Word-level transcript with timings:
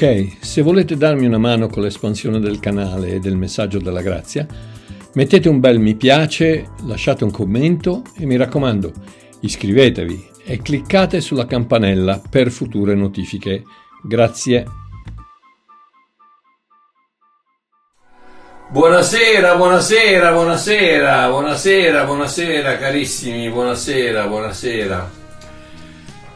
Ok, 0.00 0.36
se 0.38 0.62
volete 0.62 0.96
darmi 0.96 1.26
una 1.26 1.38
mano 1.38 1.66
con 1.66 1.82
l'espansione 1.82 2.38
del 2.38 2.60
canale 2.60 3.14
e 3.14 3.18
del 3.18 3.36
messaggio 3.36 3.80
della 3.80 4.00
grazia, 4.00 4.46
mettete 5.14 5.48
un 5.48 5.58
bel 5.58 5.80
mi 5.80 5.96
piace, 5.96 6.68
lasciate 6.86 7.24
un 7.24 7.32
commento 7.32 8.04
e 8.16 8.24
mi 8.24 8.36
raccomando, 8.36 8.92
iscrivetevi 9.40 10.28
e 10.44 10.62
cliccate 10.62 11.20
sulla 11.20 11.46
campanella 11.46 12.22
per 12.30 12.52
future 12.52 12.94
notifiche. 12.94 13.64
Grazie. 14.04 14.66
Buonasera, 18.68 19.56
buonasera, 19.56 20.30
buonasera, 20.30 21.28
buonasera, 21.28 22.04
buonasera 22.04 22.78
carissimi, 22.78 23.50
buonasera, 23.50 24.28
buonasera. 24.28 25.17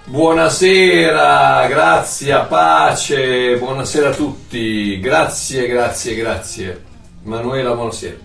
Buonasera, 0.04 1.68
grazie, 1.68 2.44
pace, 2.48 3.56
buonasera 3.56 4.08
a 4.08 4.14
tutti, 4.14 4.98
grazie, 4.98 5.68
grazie, 5.68 6.16
grazie. 6.16 6.84
Manuela, 7.22 7.72
buonasera. 7.72 8.16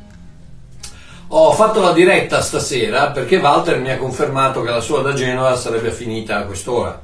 Ho 1.27 1.53
fatto 1.53 1.79
la 1.79 1.93
diretta 1.93 2.41
stasera 2.41 3.11
perché 3.11 3.37
Walter 3.37 3.79
mi 3.79 3.91
ha 3.91 3.97
confermato 3.97 4.63
che 4.63 4.71
la 4.71 4.81
sua 4.81 5.01
da 5.01 5.13
Genova 5.13 5.55
sarebbe 5.55 5.91
finita 5.91 6.37
a 6.37 6.45
quest'ora, 6.45 6.99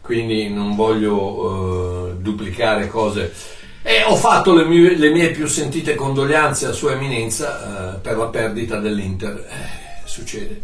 quindi 0.00 0.48
non 0.50 0.74
voglio 0.74 1.16
uh, 1.16 2.16
duplicare 2.16 2.88
cose. 2.88 3.32
E 3.80 4.02
ho 4.02 4.16
fatto 4.16 4.52
le 4.52 4.64
mie, 4.64 4.96
le 4.96 5.10
mie, 5.10 5.30
più 5.30 5.46
sentite 5.46 5.94
condoglianze 5.94 6.66
a 6.66 6.72
Sua 6.72 6.92
Eminenza 6.92 7.94
uh, 7.94 8.00
per 8.00 8.16
la 8.16 8.26
perdita 8.26 8.78
dell'Inter. 8.78 9.46
Eh, 9.48 10.02
succede. 10.04 10.62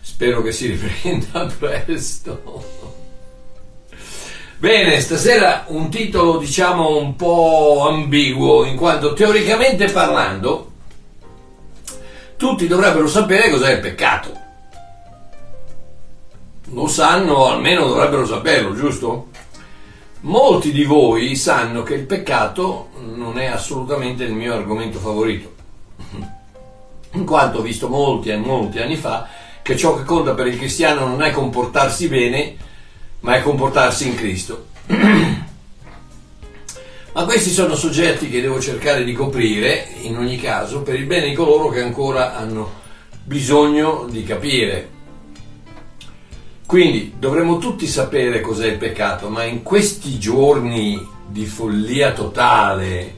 Spero 0.00 0.42
che 0.42 0.52
si 0.52 0.66
riprenda 0.66 1.46
presto. 1.56 2.79
Bene, 4.60 5.00
stasera 5.00 5.64
un 5.68 5.88
titolo 5.88 6.36
diciamo 6.36 6.98
un 6.98 7.16
po' 7.16 7.88
ambiguo, 7.88 8.66
in 8.66 8.76
quanto 8.76 9.14
teoricamente 9.14 9.90
parlando 9.90 10.72
tutti 12.36 12.66
dovrebbero 12.66 13.08
sapere 13.08 13.48
cos'è 13.48 13.72
il 13.72 13.80
peccato. 13.80 14.38
Lo 16.72 16.86
sanno, 16.88 17.46
almeno 17.46 17.86
dovrebbero 17.86 18.26
saperlo, 18.26 18.74
giusto? 18.74 19.28
Molti 20.20 20.72
di 20.72 20.84
voi 20.84 21.36
sanno 21.36 21.82
che 21.82 21.94
il 21.94 22.04
peccato 22.04 22.90
non 23.14 23.38
è 23.38 23.46
assolutamente 23.46 24.24
il 24.24 24.34
mio 24.34 24.52
argomento 24.52 24.98
favorito, 24.98 25.54
in 27.12 27.24
quanto 27.24 27.60
ho 27.60 27.62
visto 27.62 27.88
molti 27.88 28.28
e 28.28 28.36
molti 28.36 28.78
anni 28.78 28.96
fa 28.96 29.26
che 29.62 29.74
ciò 29.74 29.96
che 29.96 30.04
conta 30.04 30.34
per 30.34 30.48
il 30.48 30.58
cristiano 30.58 31.06
non 31.06 31.22
è 31.22 31.30
comportarsi 31.30 32.08
bene, 32.08 32.68
ma 33.20 33.36
è 33.36 33.42
comportarsi 33.42 34.08
in 34.08 34.14
Cristo. 34.14 34.66
ma 37.12 37.24
questi 37.24 37.50
sono 37.50 37.74
soggetti 37.74 38.28
che 38.28 38.40
devo 38.40 38.60
cercare 38.60 39.04
di 39.04 39.12
coprire, 39.12 39.88
in 40.02 40.16
ogni 40.16 40.38
caso, 40.38 40.82
per 40.82 40.94
il 40.94 41.06
bene 41.06 41.28
di 41.28 41.34
coloro 41.34 41.68
che 41.68 41.82
ancora 41.82 42.36
hanno 42.36 42.78
bisogno 43.24 44.06
di 44.08 44.22
capire. 44.24 44.98
Quindi 46.66 47.14
dovremmo 47.18 47.58
tutti 47.58 47.86
sapere 47.86 48.40
cos'è 48.40 48.68
il 48.68 48.78
peccato, 48.78 49.28
ma 49.28 49.42
in 49.42 49.62
questi 49.62 50.18
giorni 50.20 51.04
di 51.26 51.44
follia 51.44 52.12
totale, 52.12 53.16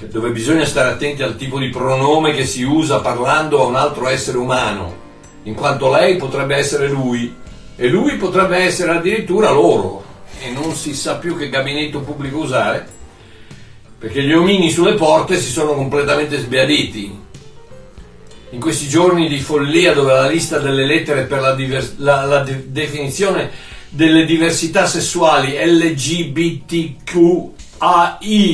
dove 0.00 0.30
bisogna 0.30 0.66
stare 0.66 0.90
attenti 0.90 1.22
al 1.22 1.36
tipo 1.36 1.58
di 1.58 1.70
pronome 1.70 2.32
che 2.32 2.44
si 2.44 2.62
usa 2.62 3.00
parlando 3.00 3.62
a 3.62 3.66
un 3.66 3.74
altro 3.74 4.06
essere 4.06 4.36
umano, 4.36 5.06
in 5.44 5.54
quanto 5.54 5.90
lei 5.90 6.16
potrebbe 6.16 6.56
essere 6.56 6.88
lui, 6.88 7.34
e 7.80 7.86
lui 7.86 8.16
potrebbe 8.16 8.56
essere 8.56 8.90
addirittura 8.90 9.50
loro 9.50 10.04
e 10.40 10.50
non 10.50 10.74
si 10.74 10.94
sa 10.94 11.14
più 11.16 11.36
che 11.36 11.48
gabinetto 11.48 12.00
pubblico 12.00 12.38
usare 12.38 12.96
perché 13.96 14.20
gli 14.22 14.32
omini 14.32 14.68
sulle 14.68 14.94
porte 14.94 15.38
si 15.38 15.50
sono 15.50 15.74
completamente 15.74 16.38
sbiaditi. 16.38 17.26
In 18.50 18.60
questi 18.60 18.88
giorni 18.88 19.28
di 19.28 19.38
follia 19.38 19.92
dove 19.92 20.12
la 20.12 20.26
lista 20.28 20.58
delle 20.58 20.86
lettere 20.86 21.24
per 21.24 21.40
la, 21.40 21.54
divers- 21.54 21.98
la, 21.98 22.24
la 22.24 22.40
de- 22.40 22.72
definizione 22.72 23.50
delle 23.88 24.24
diversità 24.24 24.86
sessuali 24.86 25.56
LGBTQAI 25.60 26.98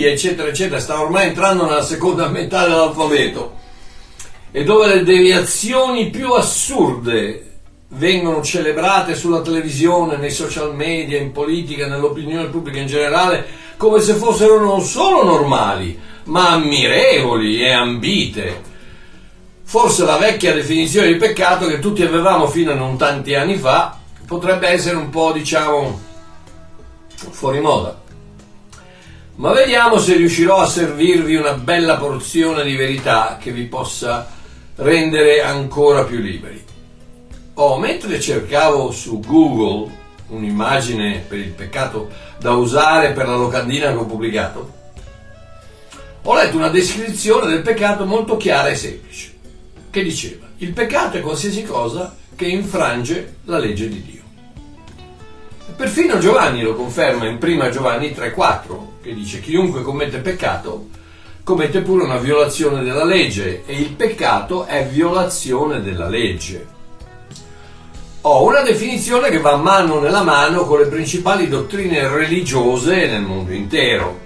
eccetera 0.05 0.49
eccetera 0.49 0.81
sta 0.81 1.01
ormai 1.01 1.29
entrando 1.29 1.65
nella 1.65 1.83
seconda 1.83 2.29
metà 2.29 2.67
dell'alfabeto 2.67 3.57
e 4.51 4.65
dove 4.65 4.95
le 4.95 5.03
deviazioni 5.03 6.11
più 6.11 6.33
assurde 6.33 7.54
vengono 7.95 8.43
celebrate 8.43 9.15
sulla 9.15 9.41
televisione, 9.41 10.17
nei 10.17 10.31
social 10.31 10.75
media, 10.75 11.19
in 11.19 11.33
politica, 11.33 11.87
nell'opinione 11.87 12.49
pubblica 12.49 12.79
in 12.79 12.87
generale, 12.87 13.47
come 13.77 14.01
se 14.01 14.15
fossero 14.15 14.61
non 14.61 14.81
solo 14.81 15.25
normali, 15.25 15.99
ma 16.25 16.51
ammirevoli 16.51 17.63
e 17.63 17.73
ambite. 17.73 18.73
Forse 19.63 20.05
la 20.05 20.17
vecchia 20.17 20.53
definizione 20.53 21.09
di 21.09 21.17
peccato 21.17 21.67
che 21.67 21.79
tutti 21.79 22.03
avevamo 22.03 22.47
fino 22.49 22.73
a 22.73 22.77
non 22.77 22.97
tanti 22.97 23.35
anni 23.35 23.57
fa 23.57 23.99
potrebbe 24.27 24.69
essere 24.69 24.97
un 24.97 25.11
po', 25.11 25.33
diciamo, 25.33 26.01
fuori 27.31 27.61
moda. 27.61 28.03
Ma 29.37 29.53
vediamo 29.53 29.99
se 29.99 30.17
riuscirò 30.17 30.59
a 30.61 30.67
servirvi 30.67 31.35
una 31.35 31.55
bella 31.55 31.97
porzione 31.97 32.63
di 32.63 32.77
verità 32.77 33.37
che 33.41 33.51
vi 33.51 33.65
possa 33.65 34.31
rendere 34.77 35.43
ancora 35.43 36.05
più 36.05 36.19
liberi. 36.19 36.74
Oh, 37.57 37.79
mentre 37.79 38.21
cercavo 38.21 38.91
su 38.91 39.21
Google 39.21 39.89
un'immagine 40.27 41.25
per 41.29 41.39
il 41.39 41.51
peccato 41.51 42.11
da 42.39 42.53
usare 42.53 43.13
per 43.13 43.29
la 43.29 43.37
locandina 43.37 43.93
che 43.93 43.97
ho 43.97 44.07
pubblicato, 44.07 44.73
ho 46.23 46.35
letto 46.35 46.57
una 46.57 46.69
descrizione 46.69 47.47
del 47.47 47.63
peccato 47.63 48.07
molto 48.07 48.37
chiara 48.37 48.71
e 48.71 48.75
semplice, 48.75 49.35
che 49.91 50.03
diceva, 50.03 50.47
il 50.59 50.73
peccato 50.73 51.19
è 51.19 51.21
qualsiasi 51.21 51.63
cosa 51.63 52.17
che 52.35 52.47
infrange 52.47 53.37
la 53.45 53.59
legge 53.59 53.89
di 53.89 54.03
Dio. 54.03 54.23
Perfino 55.77 56.19
Giovanni 56.19 56.61
lo 56.63 56.75
conferma 56.75 57.27
in 57.27 57.39
1 57.41 57.71
Giovanni 57.71 58.09
3,4, 58.09 58.79
che 59.01 59.15
dice 59.15 59.41
chiunque 59.41 59.83
commette 59.83 60.19
peccato 60.19 60.89
commette 61.45 61.83
pure 61.83 62.05
una 62.05 62.17
violazione 62.17 62.83
della 62.83 63.05
legge 63.05 63.65
e 63.67 63.79
il 63.79 63.91
peccato 63.91 64.65
è 64.65 64.87
violazione 64.87 65.83
della 65.83 66.09
legge 66.09 66.73
ho 68.27 68.47
una 68.47 68.63
definizione 68.63 69.29
che 69.29 69.39
va 69.39 69.57
mano 69.57 70.01
nella 70.01 70.23
mano 70.23 70.65
con 70.65 70.79
le 70.79 70.87
principali 70.87 71.47
dottrine 71.47 72.09
religiose 72.09 73.07
nel 73.07 73.21
mondo 73.21 73.53
intero, 73.53 74.19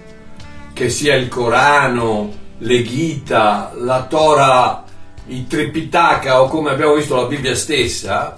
che 0.72 0.88
sia 0.88 1.16
il 1.16 1.26
Corano, 1.26 2.32
le 2.58 2.84
Gita, 2.84 3.72
la 3.74 4.04
Torah, 4.04 4.84
il 5.26 5.48
Tripitaka 5.48 6.40
o 6.40 6.46
come 6.46 6.70
abbiamo 6.70 6.94
visto 6.94 7.16
la 7.16 7.24
Bibbia 7.24 7.56
stessa, 7.56 8.36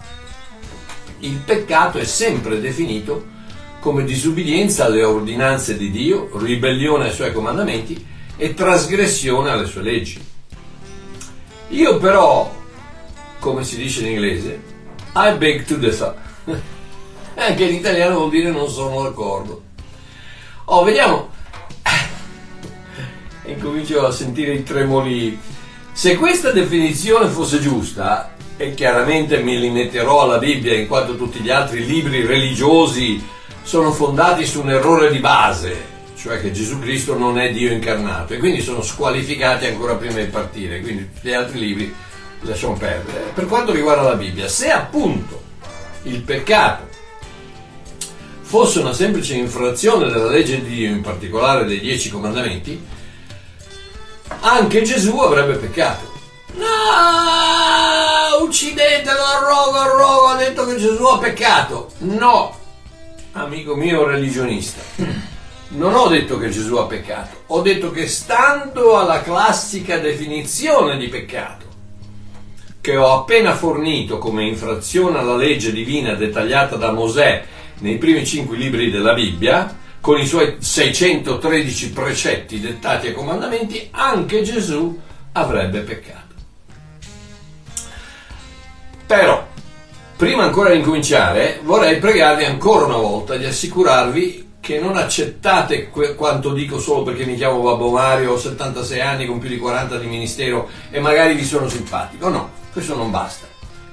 il 1.19 1.37
peccato 1.45 1.99
è 1.99 2.05
sempre 2.05 2.59
definito 2.59 3.27
come 3.81 4.05
disubbidienza 4.05 4.87
alle 4.87 5.05
ordinanze 5.05 5.77
di 5.77 5.91
Dio, 5.91 6.31
ribellione 6.39 7.09
ai 7.09 7.13
suoi 7.13 7.35
comandamenti 7.35 8.07
e 8.39 8.55
trasgressione 8.55 9.51
alle 9.51 9.67
sue 9.67 9.83
leggi. 9.83 10.25
Io 11.69 11.99
però, 11.99 12.51
come 13.39 13.63
si 13.63 13.77
dice 13.77 14.01
in 14.01 14.13
inglese, 14.13 14.71
i 15.15 15.37
beg 15.37 15.65
to 15.65 15.77
differ. 15.77 16.15
Anche 17.35 17.65
in 17.65 17.75
italiano 17.75 18.17
vuol 18.17 18.31
dire 18.31 18.51
non 18.51 18.69
sono 18.69 19.03
d'accordo. 19.03 19.63
Oh, 20.67 20.85
vediamo. 20.85 21.31
E 23.43 23.57
comincio 23.59 24.07
a 24.07 24.13
sentire 24.13 24.53
i 24.55 24.63
tremoli. 24.63 25.39
Se 25.93 26.17
questa 26.17 26.53
definizione 26.53 27.27
fosse 27.29 27.59
giusta, 27.59 28.35
e 28.61 28.75
chiaramente 28.75 29.43
mi 29.43 29.59
limiterò 29.59 30.21
alla 30.21 30.37
Bibbia 30.37 30.75
in 30.75 30.87
quanto 30.87 31.17
tutti 31.17 31.41
gli 31.41 31.49
altri 31.49 31.87
libri 31.87 32.27
religiosi 32.27 33.27
sono 33.63 33.91
fondati 33.91 34.45
su 34.45 34.61
un 34.61 34.69
errore 34.69 35.11
di 35.11 35.19
base, 35.19 35.83
cioè 36.15 36.39
che 36.43 36.53
Gesù 36.53 36.79
Cristo 36.79 37.17
non 37.17 37.39
è 37.39 37.53
Dio 37.53 37.73
incarnato 37.73 38.35
e 38.35 38.37
quindi 38.37 38.61
sono 38.61 38.83
squalificati 38.83 39.65
ancora 39.65 39.95
prima 39.95 40.19
di 40.19 40.27
partire, 40.27 40.81
quindi 40.81 41.09
tutti 41.11 41.29
gli 41.29 41.33
altri 41.33 41.59
libri 41.59 41.95
lasciamo 42.41 42.75
perdere. 42.75 43.31
Per 43.35 43.47
quanto 43.47 43.73
riguarda 43.73 44.03
la 44.03 44.15
Bibbia, 44.15 44.49
se 44.49 44.71
appunto 44.71 45.43
il 46.05 46.21
peccato 46.23 46.89
fosse 48.43 48.81
una 48.81 48.93
semplice 48.93 49.35
infrazione 49.35 50.11
della 50.11 50.29
legge 50.29 50.61
di 50.63 50.75
Dio, 50.75 50.91
in 50.91 51.03
particolare 51.03 51.65
dei 51.65 51.79
dieci 51.81 52.11
comandamenti, 52.11 52.85
anche 54.41 54.83
Gesù 54.83 55.17
avrebbe 55.19 55.55
peccato. 55.55 56.09
No, 56.55 58.45
uccidetelo, 58.45 59.23
arrogo, 59.23 59.79
arrogo, 59.79 60.27
ha 60.27 60.37
detto 60.37 60.67
che 60.67 60.77
Gesù 60.77 61.05
ha 61.05 61.19
peccato. 61.19 61.93
No, 61.99 62.59
amico 63.33 63.77
mio 63.77 64.05
religionista, 64.05 64.83
non 65.69 65.95
ho 65.95 66.09
detto 66.09 66.37
che 66.39 66.51
Gesù 66.51 66.75
ha 66.75 66.87
peccato, 66.87 67.43
ho 67.47 67.61
detto 67.63 67.93
che 67.93 68.09
stando 68.09 68.99
alla 68.99 69.23
classica 69.23 69.99
definizione 69.99 70.97
di 70.97 71.07
peccato, 71.07 71.67
che 72.81 72.97
ho 72.97 73.13
appena 73.13 73.55
fornito 73.55 74.19
come 74.19 74.45
infrazione 74.45 75.19
alla 75.19 75.37
legge 75.37 75.73
divina 75.73 76.15
dettagliata 76.15 76.77
da 76.77 76.93
Mosè 76.93 77.45
nei 77.81 77.99
primi 77.99 78.25
cinque 78.25 78.57
libri 78.57 78.91
della 78.91 79.13
Bibbia, 79.13 79.77
con 80.01 80.19
i 80.19 80.27
suoi 80.27 80.57
613 80.59 81.91
precetti 81.91 82.61
dettati 82.61 83.09
e 83.09 83.13
comandamenti, 83.13 83.89
anche 83.91 84.43
Gesù 84.43 84.99
avrebbe 85.33 85.81
peccato. 85.81 86.19
Però, 89.07 89.47
prima 90.17 90.45
ancora 90.45 90.71
di 90.71 90.79
incominciare, 90.79 91.61
vorrei 91.63 91.99
pregarvi 91.99 92.45
ancora 92.45 92.87
una 92.87 92.97
volta 92.97 93.37
di 93.37 93.45
assicurarvi 93.45 94.49
che 94.61 94.79
non 94.79 94.97
accettate 94.97 95.89
que- 95.89 96.15
quanto 96.15 96.53
dico 96.53 96.79
solo 96.79 97.03
perché 97.03 97.25
mi 97.25 97.35
chiamo 97.35 97.61
Babbo 97.61 97.91
Mario, 97.91 98.33
ho 98.33 98.39
76 98.39 99.01
anni 99.01 99.27
con 99.27 99.39
più 99.39 99.49
di 99.49 99.59
40 99.59 99.99
di 99.99 100.07
ministero 100.07 100.69
e 100.91 101.01
magari 101.01 101.35
vi 101.35 101.45
sono 101.45 101.69
simpatico. 101.69 102.29
No, 102.29 102.60
questo 102.73 102.95
non 102.97 103.11
basta. 103.11 103.47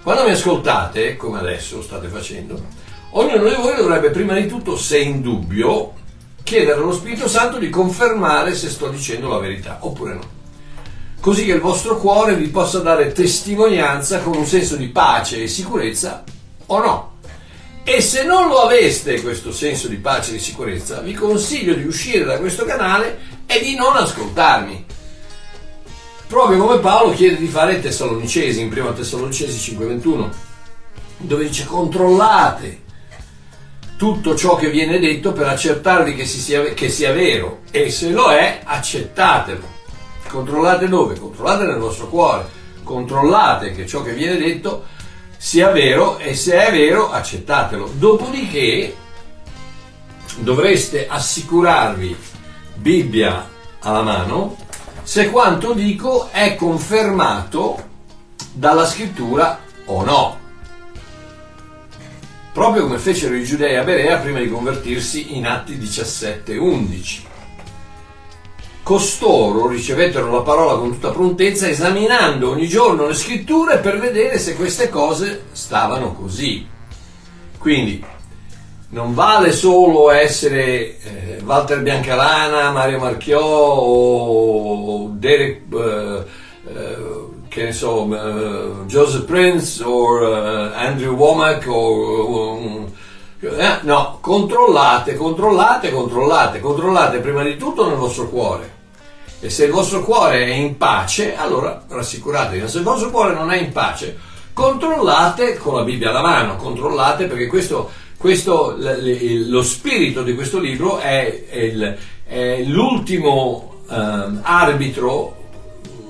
Quando 0.03 0.24
mi 0.24 0.31
ascoltate, 0.31 1.15
come 1.18 1.39
adesso 1.39 1.81
state 1.81 2.07
facendo, 2.07 2.62
ognuno 3.12 3.50
di 3.50 3.56
voi 3.56 3.75
dovrebbe 3.75 4.09
prima 4.09 4.33
di 4.35 4.47
tutto, 4.47 4.77
se 4.77 5.00
in 5.00 5.21
dubbio, 5.21 5.94
chiedere 6.44 6.79
allo 6.79 6.94
Spirito 6.94 7.27
Santo 7.27 7.57
di 7.57 7.69
confermare 7.69 8.56
se 8.56 8.69
sto 8.69 8.88
dicendo 8.88 9.27
la 9.27 9.39
verità 9.39 9.79
oppure 9.81 10.13
no. 10.13 10.35
Così 11.19 11.44
che 11.44 11.51
il 11.51 11.59
vostro 11.59 11.97
cuore 11.97 12.35
vi 12.35 12.47
possa 12.47 12.79
dare 12.79 13.12
testimonianza 13.12 14.19
con 14.19 14.38
un 14.38 14.45
senso 14.45 14.77
di 14.77 14.88
pace 14.88 15.44
e 15.44 15.47
sicurezza 15.47 16.23
o 16.68 16.80
no. 16.80 17.15
E 17.83 18.01
se 18.01 18.23
non 18.23 18.47
lo 18.47 18.62
aveste 18.62 19.21
questo 19.21 19.51
senso 19.51 19.89
di 19.89 19.97
pace 19.97 20.30
e 20.30 20.33
di 20.33 20.39
sicurezza, 20.39 21.01
vi 21.01 21.13
consiglio 21.13 21.73
di 21.73 21.85
uscire 21.85 22.23
da 22.23 22.38
questo 22.38 22.63
canale 22.63 23.19
e 23.45 23.59
di 23.59 23.75
non 23.75 23.97
ascoltarmi. 23.97 24.85
Proprio 26.27 26.57
come 26.57 26.79
Paolo 26.79 27.13
chiede 27.13 27.38
di 27.38 27.47
fare 27.47 27.75
ai 27.75 27.81
Tessalonicesi, 27.81 28.59
in 28.59 28.69
1 28.69 28.94
Tessalonicesi 28.94 29.75
5:21, 29.75 30.29
dove 31.18 31.45
dice 31.45 31.65
controllate 31.65 32.81
tutto 33.97 34.35
ciò 34.35 34.56
che 34.56 34.69
viene 34.69 35.00
detto 35.00 35.31
per 35.31 35.47
accertarvi 35.47 36.13
che, 36.15 36.25
sia, 36.25 36.62
che 36.74 36.89
sia 36.89 37.13
vero 37.13 37.62
e 37.71 37.89
se 37.89 38.09
lo 38.09 38.29
è 38.29 38.59
accettatelo. 38.63 39.75
Controllate 40.27 40.89
dove? 40.89 41.18
Controllate 41.18 41.63
nel 41.63 41.79
vostro 41.79 42.07
cuore, 42.07 42.47
controllate 42.83 43.71
che 43.71 43.88
ciò 43.88 44.03
che 44.03 44.13
viene 44.13 44.38
detto 44.38 44.83
sia 45.38 45.71
vero 45.71 46.18
e 46.18 46.35
se 46.35 46.57
è 46.57 46.71
vero 46.71 47.09
accettatelo. 47.09 47.91
Dopodiché 47.94 48.95
dovreste 50.39 51.07
assicurarvi, 51.07 52.15
Bibbia 52.75 53.50
alla 53.80 54.01
mano, 54.01 54.57
se 55.07 55.30
quanto 55.30 55.71
dico 55.71 56.27
è 56.31 56.56
confermato 56.56 57.81
dalla 58.51 58.86
scrittura 58.86 59.57
o 59.86 60.04
no. 60.04 60.38
Proprio 62.51 62.83
come 62.83 62.98
fecero 62.98 63.33
i 63.33 63.45
giudei 63.45 63.77
a 63.77 63.86
Berea 63.86 64.18
prima 64.18 64.39
di 64.39 64.50
convertirsi 64.50 65.38
in 65.38 65.48
Atti 65.48 65.77
17-11. 65.77 67.21
Costoro 68.83 69.69
ricevettero 69.69 70.30
la 70.30 70.42
parola 70.42 70.77
con 70.77 70.92
tutta 70.92 71.12
prontezza, 71.12 71.69
esaminando 71.69 72.50
ogni 72.50 72.68
giorno 72.68 73.07
le 73.07 73.13
scritture 73.13 73.77
per 73.77 74.01
vedere 74.01 74.38
se 74.38 74.57
queste 74.57 74.89
cose 74.89 75.45
stavano 75.54 76.12
così. 76.12 76.68
Quindi 77.57 78.04
non 78.89 79.13
vale 79.13 79.51
solo 79.51 80.11
essere 80.11 80.99
eh, 80.99 81.41
Walter 81.43 81.81
Biancalana, 81.81 82.71
Mario 82.71 82.99
Marchiò 82.99 83.41
o 83.41 85.09
Derek, 85.13 85.61
eh, 85.73 86.25
eh, 86.67 86.97
che 87.49 87.63
ne 87.63 87.73
so, 87.73 88.07
eh, 88.13 88.85
Joseph 88.85 89.25
Prince 89.25 89.83
o 89.83 90.73
Andrew 90.73 91.15
Womack 91.15 91.65
o 91.67 92.87
eh, 93.39 93.79
no, 93.81 94.17
controllate, 94.19 95.15
controllate, 95.15 95.91
controllate, 95.91 96.59
controllate 96.59 97.19
prima 97.19 97.43
di 97.43 97.55
tutto 97.55 97.87
nel 97.87 97.97
vostro 97.97 98.29
cuore 98.29 98.75
e 99.39 99.51
se 99.51 99.65
il 99.65 99.71
vostro 99.71 100.03
cuore 100.03 100.45
è 100.45 100.53
in 100.53 100.77
pace, 100.77 101.35
allora 101.35 101.83
rassicuratevi. 101.87 102.67
Se 102.67 102.79
il 102.79 102.83
vostro 102.83 103.11
cuore 103.11 103.33
non 103.33 103.51
è 103.51 103.57
in 103.57 103.71
pace, 103.71 104.17
controllate 104.51 105.57
con 105.57 105.75
la 105.75 105.83
Bibbia 105.83 106.09
alla 106.09 106.23
mano, 106.23 106.55
controllate 106.55 107.25
perché 107.25 107.45
questo, 107.45 107.91
questo 108.17 108.75
lo 108.77 109.63
spirito 109.63 110.23
di 110.23 110.33
questo 110.33 110.59
libro 110.59 110.97
è, 110.97 111.45
il, 111.51 111.97
è 112.25 112.63
l'ultimo 112.63 113.81
um, 113.87 114.39
arbitro 114.41 115.35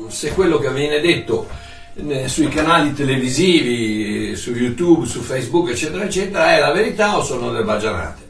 se 0.07 0.31
quello 0.31 0.57
che 0.57 0.71
viene 0.71 1.01
detto 1.01 1.47
eh, 1.95 2.27
sui 2.27 2.47
canali 2.47 2.93
televisivi, 2.93 4.35
su 4.35 4.51
YouTube, 4.51 5.05
su 5.05 5.19
Facebook, 5.19 5.69
eccetera, 5.69 6.05
eccetera, 6.05 6.55
è 6.55 6.59
la 6.59 6.71
verità 6.71 7.17
o 7.17 7.23
sono 7.23 7.51
delle 7.51 7.65
baggianate. 7.65 8.25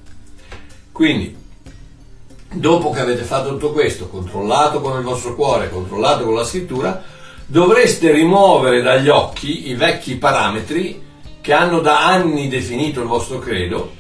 Quindi 0.92 1.36
dopo 2.52 2.90
che 2.92 3.02
avete 3.02 3.24
fatto 3.24 3.50
tutto 3.50 3.72
questo, 3.72 4.08
controllato 4.08 4.82
con 4.82 4.98
il 4.98 5.04
vostro 5.04 5.36
cuore, 5.36 5.70
controllato 5.70 6.24
con 6.24 6.34
la 6.34 6.44
scrittura, 6.44 7.04
dovreste 7.46 8.12
rimuovere 8.12 8.82
dagli 8.82 9.10
occhi 9.10 9.70
i 9.70 9.76
vecchi 9.76 10.16
parametri 10.16 11.06
che 11.48 11.54
hanno 11.54 11.80
da 11.80 12.06
anni 12.06 12.50
definito 12.50 13.00
il 13.00 13.08
vostro 13.08 13.40
credo 13.40 13.94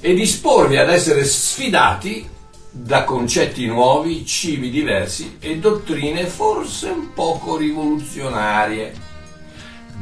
e 0.00 0.14
disporvi 0.14 0.78
ad 0.78 0.88
essere 0.88 1.22
sfidati 1.22 2.26
da 2.70 3.04
concetti 3.04 3.66
nuovi, 3.66 4.24
cibi 4.24 4.70
diversi 4.70 5.36
e 5.38 5.58
dottrine 5.58 6.24
forse 6.24 6.88
un 6.88 7.12
poco 7.12 7.58
rivoluzionarie. 7.58 8.90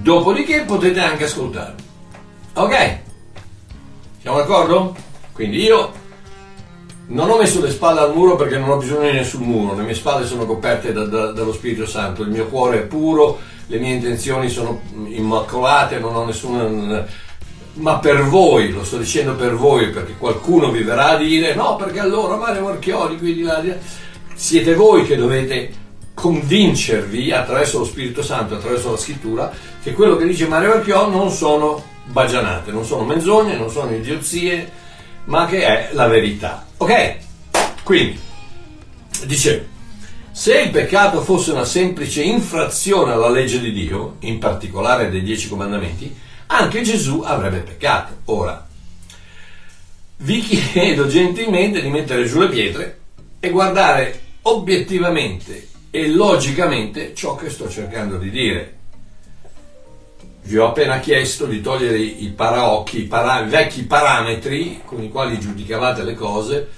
Dopodiché 0.01 0.61
potete 0.61 1.01
anche 1.01 1.25
ascoltarmi. 1.25 1.83
Ok? 2.53 2.99
Siamo 4.21 4.37
d'accordo? 4.37 4.95
Quindi 5.33 5.65
io 5.65 5.93
non 7.09 7.31
ho 7.31 7.37
messo 7.37 7.61
le 7.61 7.73
spalle 7.73 7.99
al 7.99 8.15
muro 8.15 8.37
perché 8.37 8.59
non 8.59 8.69
ho 8.69 8.77
bisogno 8.77 9.11
di 9.11 9.17
nessun 9.17 9.43
muro, 9.43 9.75
le 9.75 9.83
mie 9.83 9.95
spalle 9.95 10.25
sono 10.25 10.47
coperte 10.47 10.93
da, 10.93 11.05
da, 11.05 11.33
dallo 11.33 11.53
Spirito 11.53 11.85
Santo, 11.85 12.23
il 12.23 12.29
mio 12.31 12.47
cuore 12.47 12.83
è 12.83 12.87
puro, 12.87 13.41
le 13.71 13.79
mie 13.79 13.95
intenzioni 13.95 14.49
sono 14.49 14.83
immacolate, 15.07 15.99
non 16.01 16.15
ho 16.17 16.25
nessuna... 16.25 17.07
Ma 17.75 17.99
per 17.99 18.25
voi, 18.25 18.73
lo 18.73 18.85
sto 18.85 18.99
dicendo 18.99 19.37
per 19.37 19.55
voi, 19.55 19.91
perché 19.91 20.17
qualcuno 20.19 20.73
vi 20.73 20.83
verrà 20.83 21.11
a 21.11 21.17
dire 21.17 21.55
no, 21.55 21.77
perché 21.77 22.01
allora 22.01 22.35
Mario 22.35 22.65
Marchioli, 22.65 23.17
qui 23.17 23.33
di 23.33 23.43
là. 23.43 23.63
Siete 24.35 24.75
voi 24.75 25.07
che 25.07 25.17
dovete 25.17 25.73
convincervi 26.13 27.31
attraverso 27.31 27.79
lo 27.79 27.85
Spirito 27.85 28.23
Santo, 28.25 28.57
attraverso 28.57 28.91
la 28.91 28.97
scrittura, 28.97 29.53
che 29.81 29.93
quello 29.93 30.17
che 30.17 30.27
dice 30.27 30.49
Mario 30.49 30.71
Marchioli 30.71 31.13
non 31.13 31.31
sono 31.31 31.83
bagianate, 32.07 32.73
non 32.73 32.85
sono 32.85 33.05
menzogne, 33.05 33.57
non 33.57 33.71
sono 33.71 33.95
idiozie, 33.95 34.69
ma 35.27 35.47
che 35.47 35.65
è 35.65 35.91
la 35.93 36.09
verità. 36.09 36.67
Ok? 36.77 37.17
Quindi, 37.85 38.19
dice, 39.27 39.69
se 40.41 40.59
il 40.59 40.71
peccato 40.71 41.21
fosse 41.21 41.53
una 41.53 41.67
semplice 41.67 42.23
infrazione 42.23 43.13
alla 43.13 43.29
legge 43.29 43.61
di 43.61 43.73
Dio, 43.73 44.17
in 44.21 44.39
particolare 44.39 45.11
dei 45.11 45.23
dieci 45.23 45.51
comandamenti, 45.51 46.17
anche 46.47 46.81
Gesù 46.81 47.21
avrebbe 47.23 47.59
peccato. 47.59 48.21
Ora, 48.25 48.67
vi 50.17 50.41
chiedo 50.41 51.07
gentilmente 51.09 51.83
di 51.83 51.91
mettere 51.91 52.25
giù 52.25 52.41
le 52.41 52.49
pietre 52.49 53.01
e 53.39 53.51
guardare 53.51 54.19
obiettivamente 54.41 55.69
e 55.91 56.09
logicamente 56.09 57.15
ciò 57.15 57.35
che 57.35 57.51
sto 57.51 57.69
cercando 57.69 58.17
di 58.17 58.31
dire 58.31 58.79
vi 60.45 60.57
ho 60.57 60.69
appena 60.69 61.01
chiesto 61.01 61.45
di 61.45 61.61
togliere 61.61 61.99
i 61.99 62.33
paraocchi, 62.35 63.01
i, 63.01 63.05
para, 63.05 63.45
i 63.45 63.49
vecchi 63.51 63.83
parametri 63.83 64.81
con 64.87 65.03
i 65.03 65.11
quali 65.11 65.39
giudicavate 65.39 66.03
le 66.03 66.15
cose 66.15 66.69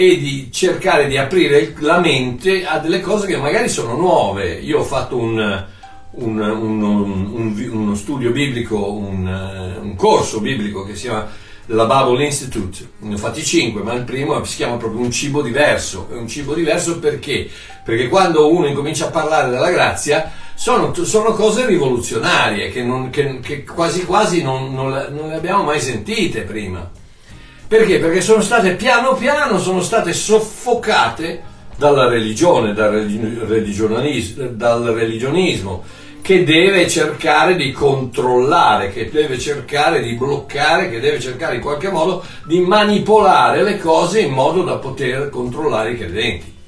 e 0.00 0.18
di 0.18 0.48
cercare 0.50 1.08
di 1.08 1.18
aprire 1.18 1.74
la 1.80 1.98
mente 1.98 2.64
a 2.64 2.78
delle 2.78 3.02
cose 3.02 3.26
che 3.26 3.36
magari 3.36 3.68
sono 3.68 3.94
nuove. 3.96 4.54
Io 4.54 4.78
ho 4.78 4.82
fatto 4.82 5.18
un, 5.18 5.66
un, 6.12 6.40
un, 6.40 7.68
uno 7.70 7.94
studio 7.94 8.30
biblico, 8.30 8.92
un, 8.92 9.94
corso 9.96 10.40
biblico 10.40 10.86
che 10.86 10.94
si 10.94 11.02
chiama 11.02 11.28
la 11.66 11.84
Bible 11.84 12.24
Institute, 12.24 12.92
ne 13.00 13.12
ho 13.12 13.18
fatti 13.18 13.44
cinque, 13.44 13.82
ma 13.82 13.92
il 13.92 14.04
primo 14.04 14.42
si 14.44 14.56
chiama 14.56 14.78
proprio 14.78 15.02
un 15.02 15.10
cibo 15.10 15.42
diverso. 15.42 16.08
È 16.10 16.14
un 16.14 16.26
cibo 16.26 16.54
diverso 16.54 16.98
perché? 16.98 17.46
Perché 17.84 18.08
quando 18.08 18.50
uno 18.50 18.68
incomincia 18.68 19.08
a 19.08 19.10
parlare 19.10 19.50
della 19.50 19.70
grazia 19.70 20.32
sono, 20.54 20.94
sono 20.94 21.34
cose 21.34 21.66
rivoluzionarie 21.66 22.70
che, 22.70 22.82
non, 22.82 23.10
che, 23.10 23.40
che 23.40 23.64
quasi 23.64 24.06
quasi 24.06 24.42
non, 24.42 24.72
non, 24.72 25.08
non, 25.10 25.28
le, 25.28 25.34
abbiamo 25.34 25.62
mai 25.62 25.80
sentite 25.80 26.40
prima. 26.40 26.90
Perché? 27.70 28.00
Perché 28.00 28.20
sono 28.20 28.40
state 28.42 28.74
piano 28.74 29.14
piano 29.14 29.60
sono 29.60 29.80
state 29.80 30.12
soffocate 30.12 31.40
dalla 31.76 32.08
religione, 32.08 32.74
dal, 32.74 32.90
religionismo, 33.46 34.48
dal 34.48 34.82
religionismo 34.86 35.84
che 36.20 36.42
deve 36.42 36.88
cercare 36.88 37.54
di 37.54 37.70
controllare, 37.70 38.90
che 38.90 39.08
deve 39.08 39.38
cercare 39.38 40.02
di 40.02 40.14
bloccare, 40.14 40.90
che 40.90 40.98
deve 40.98 41.20
cercare 41.20 41.54
in 41.54 41.60
qualche 41.60 41.90
modo 41.90 42.24
di 42.44 42.58
manipolare 42.58 43.62
le 43.62 43.78
cose 43.78 44.18
in 44.18 44.32
modo 44.32 44.64
da 44.64 44.78
poter 44.78 45.30
controllare 45.30 45.92
i 45.92 45.96
credenti 45.96 46.58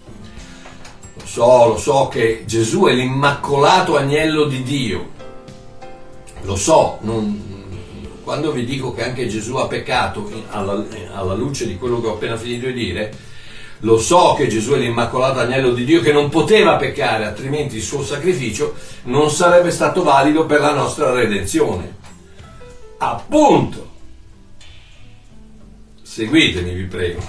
so, 1.24 1.66
lo 1.66 1.78
so 1.78 2.08
che 2.08 2.44
Gesù 2.46 2.84
è 2.84 2.92
l'immacolato 2.92 3.96
agnello 3.96 4.44
di 4.44 4.62
Dio, 4.62 5.08
lo 6.42 6.56
so, 6.56 6.98
non, 7.00 7.51
quando 8.22 8.52
vi 8.52 8.64
dico 8.64 8.92
che 8.92 9.04
anche 9.04 9.26
Gesù 9.26 9.56
ha 9.56 9.66
peccato 9.66 10.30
alla, 10.50 10.84
alla 11.12 11.34
luce 11.34 11.66
di 11.66 11.76
quello 11.76 12.00
che 12.00 12.06
ho 12.06 12.14
appena 12.14 12.36
finito 12.36 12.66
di 12.66 12.72
dire, 12.72 13.12
lo 13.80 13.98
so 13.98 14.34
che 14.34 14.46
Gesù 14.46 14.72
è 14.72 14.78
l'immacolato 14.78 15.40
agnello 15.40 15.72
di 15.72 15.84
Dio 15.84 16.00
che 16.00 16.12
non 16.12 16.28
poteva 16.28 16.76
peccare, 16.76 17.24
altrimenti 17.24 17.76
il 17.76 17.82
suo 17.82 18.04
sacrificio 18.04 18.74
non 19.04 19.30
sarebbe 19.30 19.72
stato 19.72 20.04
valido 20.04 20.46
per 20.46 20.60
la 20.60 20.72
nostra 20.72 21.12
redenzione. 21.12 21.96
Appunto. 22.98 23.90
Seguitemi, 26.02 26.74
vi 26.74 26.84
prego. 26.84 27.20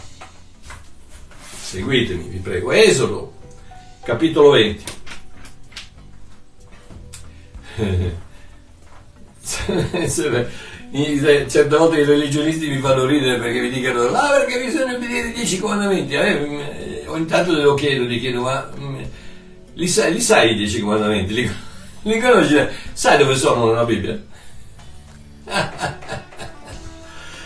Seguitemi, 1.59 2.25
vi 2.25 2.37
prego. 2.37 2.71
Esodo, 2.71 3.33
capitolo 4.03 4.51
20. 4.51 5.01
certe 11.47 11.75
volte 11.75 12.01
i 12.01 12.05
religionisti 12.05 12.69
mi 12.69 12.77
fanno 12.77 13.05
ridere 13.05 13.39
perché 13.39 13.61
mi 13.61 13.69
dicono 13.71 14.03
ah 14.09 14.29
perché 14.37 14.63
bisogna 14.63 14.93
obbedire 14.93 15.29
i 15.29 15.33
dieci 15.33 15.59
comandamenti. 15.59 16.13
Eh, 16.13 17.03
ogni 17.07 17.25
tanto 17.25 17.51
lo 17.53 17.73
chiedo 17.73 18.03
gli 18.03 18.19
chiedo 18.19 18.41
ma 18.41 18.69
mm, 18.79 19.01
li 19.73 19.87
sai, 19.87 20.13
li 20.13 20.21
sai 20.21 20.51
i 20.51 20.55
dieci 20.55 20.81
comandamenti? 20.81 21.33
Li, 21.33 21.49
li 22.03 22.19
conosci? 22.19 22.55
Sai 22.93 23.17
dove 23.17 23.35
sono 23.35 23.65
nella 23.65 23.85
Bibbia? 23.85 24.21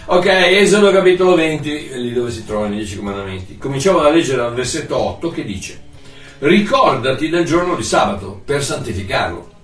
Ok 0.10 0.26
Esodo 0.26 0.90
capitolo 0.90 1.36
20 1.36 1.90
lì 1.96 2.14
dove 2.14 2.32
si 2.32 2.46
trovano 2.46 2.76
i 2.76 2.78
dieci 2.78 2.96
comandamenti. 2.96 3.58
Cominciamo 3.58 4.00
a 4.00 4.10
leggere 4.10 4.38
dal 4.38 4.54
versetto 4.54 4.96
8 4.98 5.30
che 5.32 5.44
dice 5.44 5.84
ricordati 6.40 7.28
del 7.28 7.44
giorno 7.44 7.76
di 7.76 7.84
sabato 7.84 8.42
per 8.46 8.64
santificarlo 8.64 9.56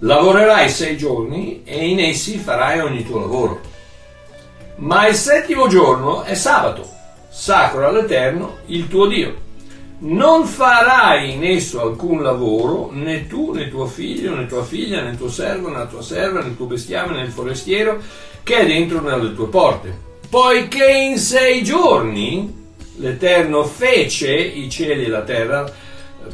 Lavorerai 0.00 0.68
sei 0.68 0.94
giorni 0.94 1.62
e 1.64 1.88
in 1.88 2.00
essi 2.00 2.36
farai 2.36 2.80
ogni 2.80 3.02
tuo 3.02 3.18
lavoro. 3.18 3.60
Ma 4.76 5.06
il 5.06 5.14
settimo 5.14 5.68
giorno 5.68 6.22
è 6.22 6.34
sabato, 6.34 6.86
sacro 7.30 7.88
all'Eterno, 7.88 8.58
il 8.66 8.88
tuo 8.88 9.06
Dio. 9.06 9.44
Non 9.98 10.44
farai 10.44 11.32
in 11.32 11.44
esso 11.44 11.80
alcun 11.80 12.22
lavoro, 12.22 12.90
né 12.92 13.26
tu, 13.26 13.52
né 13.52 13.70
tuo 13.70 13.86
figlio, 13.86 14.34
né 14.34 14.44
tua 14.46 14.62
figlia, 14.62 15.00
né 15.00 15.16
tuo 15.16 15.30
servo, 15.30 15.70
né 15.70 15.86
tua 15.88 16.02
serva, 16.02 16.42
né 16.42 16.54
tuo 16.54 16.66
bestiame, 16.66 17.16
né 17.16 17.22
il 17.22 17.30
forestiero, 17.30 17.98
che 18.42 18.56
è 18.58 18.66
dentro 18.66 19.00
nelle 19.00 19.34
tue 19.34 19.48
porte. 19.48 19.98
Poiché 20.28 20.90
in 20.90 21.16
sei 21.16 21.62
giorni 21.62 22.64
l'Eterno 22.96 23.64
fece 23.64 24.34
i 24.34 24.68
cieli 24.68 25.06
e 25.06 25.08
la 25.08 25.22
terra, 25.22 25.72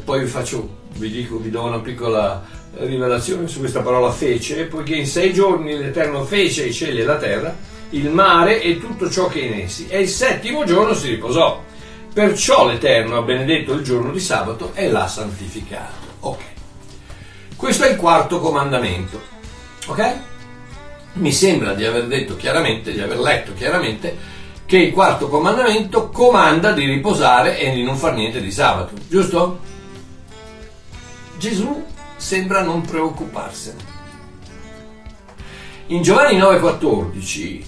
poi 0.03 0.19
vi 0.19 0.27
faccio, 0.27 0.67
vi 0.95 1.09
dico, 1.09 1.37
vi 1.37 1.49
do 1.49 1.63
una 1.63 1.79
piccola 1.79 2.52
rivelazione 2.77 3.47
su 3.47 3.59
questa 3.59 3.81
parola 3.81 4.11
fece, 4.11 4.65
poiché 4.65 4.95
in 4.95 5.05
sei 5.05 5.33
giorni 5.33 5.77
l'Eterno 5.77 6.23
fece 6.23 6.65
i 6.65 6.73
cieli 6.73 7.01
e 7.01 7.03
la 7.03 7.17
terra, 7.17 7.55
il 7.91 8.09
mare 8.09 8.61
e 8.61 8.79
tutto 8.79 9.09
ciò 9.09 9.27
che 9.27 9.41
è 9.41 9.45
in 9.45 9.61
essi, 9.61 9.87
e 9.87 10.01
il 10.01 10.09
settimo 10.09 10.65
giorno 10.65 10.93
si 10.93 11.09
riposò. 11.09 11.63
Perciò 12.13 12.67
l'Eterno 12.67 13.17
ha 13.17 13.21
benedetto 13.21 13.73
il 13.73 13.83
giorno 13.83 14.11
di 14.11 14.19
sabato 14.19 14.71
e 14.73 14.89
l'ha 14.89 15.07
santificato. 15.07 16.07
Ok. 16.21 16.41
Questo 17.55 17.85
è 17.85 17.89
il 17.91 17.95
quarto 17.95 18.39
comandamento. 18.39 19.21
Ok? 19.87 20.13
Mi 21.13 21.31
sembra 21.31 21.73
di 21.73 21.85
aver 21.85 22.07
detto 22.07 22.35
chiaramente, 22.35 22.91
di 22.91 22.99
aver 22.99 23.19
letto 23.19 23.53
chiaramente, 23.53 24.15
che 24.65 24.77
il 24.77 24.93
quarto 24.93 25.27
comandamento 25.27 26.09
comanda 26.09 26.71
di 26.71 26.85
riposare 26.85 27.59
e 27.59 27.71
di 27.71 27.83
non 27.83 27.97
far 27.97 28.13
niente 28.15 28.41
di 28.41 28.51
sabato. 28.51 28.93
Giusto? 29.07 29.59
Gesù 31.37 31.83
sembra 32.23 32.61
non 32.61 32.79
preoccuparsene. 32.81 33.91
In 35.87 36.01
Giovanni 36.01 36.37
9,14 36.39 37.65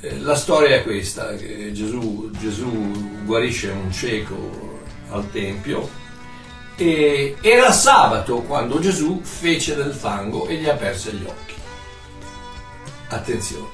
eh, 0.00 0.18
la 0.20 0.36
storia 0.36 0.76
è 0.76 0.84
questa, 0.84 1.34
Gesù, 1.36 2.30
Gesù 2.38 3.24
guarisce 3.24 3.70
un 3.70 3.90
cieco 3.90 4.82
al 5.10 5.28
Tempio 5.32 5.90
e 6.76 7.36
era 7.40 7.72
sabato 7.72 8.42
quando 8.42 8.78
Gesù 8.78 9.20
fece 9.22 9.74
del 9.74 9.92
fango 9.92 10.46
e 10.46 10.54
gli 10.54 10.68
aperse 10.68 11.12
gli 11.12 11.24
occhi. 11.24 11.54
Attenzione, 13.08 13.70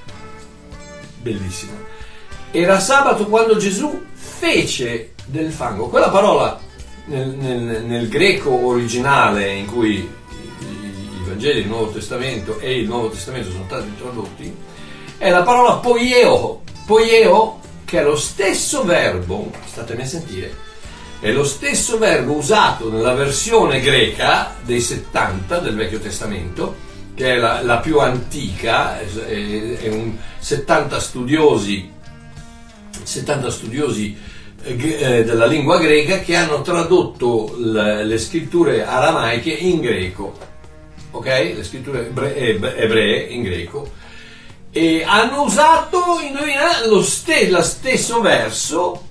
bellissimo. 1.20 1.72
Era 2.50 2.80
sabato 2.80 3.26
quando 3.26 3.58
Gesù 3.58 4.06
fece 4.14 5.12
del 5.26 5.52
fango. 5.52 5.88
Quella 5.88 6.08
parola 6.08 6.68
nel, 7.06 7.28
nel, 7.28 7.84
nel 7.84 8.08
greco 8.08 8.66
originale 8.66 9.52
in 9.52 9.66
cui 9.66 9.96
i, 9.96 10.08
Vangeli 11.24 11.60
del 11.60 11.68
Nuovo 11.68 11.90
Testamento 11.90 12.58
e 12.58 12.78
il 12.78 12.86
Nuovo 12.86 13.10
Testamento 13.10 13.50
sono 13.50 13.64
stati 13.66 13.94
tradotti, 13.96 14.56
è 15.16 15.30
la 15.30 15.42
parola 15.42 15.76
poieo, 15.76 16.62
poieo 16.86 17.60
che 17.84 18.00
è 18.00 18.02
lo 18.02 18.16
stesso 18.16 18.84
verbo, 18.84 19.50
statemi 19.66 20.02
a 20.02 20.06
sentire, 20.06 20.54
è 21.20 21.30
lo 21.30 21.44
stesso 21.44 21.98
verbo 21.98 22.32
usato 22.32 22.90
nella 22.90 23.14
versione 23.14 23.80
greca 23.80 24.54
dei 24.62 24.80
70 24.80 25.58
del 25.58 25.74
Vecchio 25.74 25.98
Testamento, 25.98 26.88
che 27.14 27.32
è 27.32 27.36
la, 27.36 27.62
la 27.62 27.78
più 27.78 28.00
antica, 28.00 28.98
è, 28.98 29.06
è 29.06 29.88
un 29.88 30.16
70 30.38 31.00
studiosi, 31.00 31.90
70 33.02 33.50
studiosi 33.50 34.16
della 34.62 35.46
lingua 35.46 35.78
greca 35.78 36.20
che 36.20 36.36
hanno 36.36 36.60
tradotto 36.60 37.54
le, 37.56 38.18
scritture 38.18 38.84
aramaiche 38.84 39.50
in 39.50 39.80
greco, 39.80 40.36
ok? 41.12 41.26
Le 41.26 41.64
scritture 41.64 42.08
ebre, 42.08 42.76
ebree 42.76 43.22
in 43.22 43.42
greco 43.42 43.98
e 44.72 45.02
hanno 45.04 45.42
usato 45.42 45.98
lo 46.86 47.02
ste, 47.02 47.50
lo 47.50 47.62
stesso 47.62 48.20
verso 48.20 49.08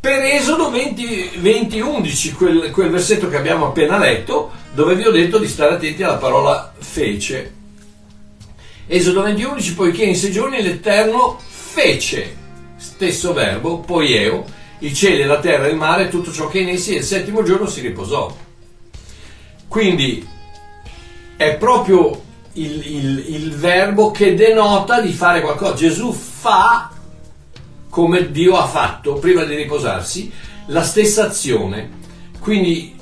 per 0.00 0.22
Esodo 0.22 0.70
20, 0.70 1.32
20 1.36 1.80
11, 1.80 2.32
quel, 2.32 2.70
quel 2.70 2.90
versetto 2.90 3.28
che 3.28 3.36
abbiamo 3.36 3.66
appena 3.66 3.98
letto, 3.98 4.50
dove 4.72 4.94
vi 4.94 5.06
ho 5.06 5.10
detto 5.10 5.36
di 5.36 5.46
stare 5.46 5.74
attenti 5.74 6.02
alla 6.02 6.16
parola 6.16 6.72
fece. 6.78 7.52
Esodo 8.86 9.20
20, 9.20 9.42
11, 9.42 9.74
poiché 9.74 10.04
in 10.04 10.16
sei 10.16 10.32
giorni 10.32 10.62
l'Eterno 10.62 11.38
fece, 11.46 12.34
stesso 12.78 13.34
verbo, 13.34 13.80
poieo, 13.80 14.46
i 14.80 14.94
cieli, 14.94 15.24
la 15.24 15.40
terra, 15.40 15.66
il 15.66 15.76
mare, 15.76 16.08
tutto 16.08 16.32
ciò 16.32 16.48
che 16.48 16.58
è 16.58 16.62
in 16.62 16.68
essi, 16.68 16.94
e 16.94 16.98
il 16.98 17.04
settimo 17.04 17.42
giorno 17.42 17.66
si 17.66 17.80
riposò. 17.80 18.34
Quindi 19.68 20.26
è 21.36 21.56
proprio 21.56 22.22
il, 22.54 22.86
il, 22.86 23.34
il 23.34 23.54
verbo 23.54 24.10
che 24.10 24.34
denota 24.34 25.00
di 25.00 25.12
fare 25.12 25.40
qualcosa. 25.42 25.74
Gesù 25.74 26.12
fa 26.12 26.90
come 27.88 28.30
Dio 28.30 28.56
ha 28.56 28.66
fatto 28.66 29.14
prima 29.14 29.44
di 29.44 29.54
riposarsi 29.54 30.32
la 30.66 30.82
stessa 30.82 31.26
azione. 31.26 31.98
Quindi 32.40 32.96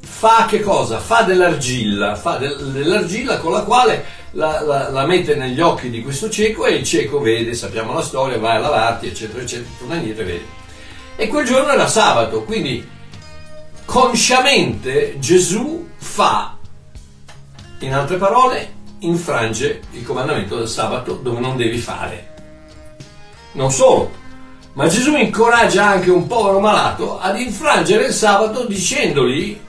fa 0.00 0.46
che 0.48 0.60
cosa? 0.60 0.98
Fa 0.98 1.22
dell'argilla, 1.22 2.16
fa 2.16 2.36
dell'argilla 2.36 3.38
con 3.38 3.52
la 3.52 3.62
quale 3.62 4.04
la, 4.32 4.60
la, 4.62 4.90
la, 4.90 5.06
mette 5.06 5.34
negli 5.34 5.60
occhi 5.60 5.90
di 5.90 6.02
questo 6.02 6.28
cieco 6.30 6.66
e 6.66 6.74
il 6.74 6.84
cieco 6.84 7.20
vede, 7.20 7.54
sappiamo 7.54 7.92
la 7.92 8.02
storia, 8.02 8.38
vai 8.38 8.56
a 8.56 8.60
lavarti, 8.60 9.06
eccetera, 9.08 9.42
eccetera, 9.42 9.68
torna 9.78 9.96
indietro 9.96 10.22
e 10.22 10.26
vede 10.26 10.60
e 11.16 11.28
quel 11.28 11.46
giorno 11.46 11.72
era 11.72 11.86
sabato, 11.86 12.42
quindi 12.44 12.88
consciamente 13.84 15.18
Gesù 15.18 15.88
fa, 15.96 16.56
in 17.80 17.94
altre 17.94 18.16
parole, 18.16 18.80
infrange 19.00 19.82
il 19.92 20.04
comandamento 20.04 20.56
del 20.56 20.68
sabato 20.68 21.14
dove 21.14 21.40
non 21.40 21.56
devi 21.56 21.78
fare. 21.78 22.30
Non 23.52 23.70
solo, 23.70 24.10
ma 24.74 24.88
Gesù 24.88 25.16
incoraggia 25.16 25.86
anche 25.86 26.10
un 26.10 26.26
povero 26.26 26.60
malato 26.60 27.18
ad 27.18 27.38
infrangere 27.38 28.06
il 28.06 28.12
sabato 28.12 28.64
dicendogli 28.64 29.60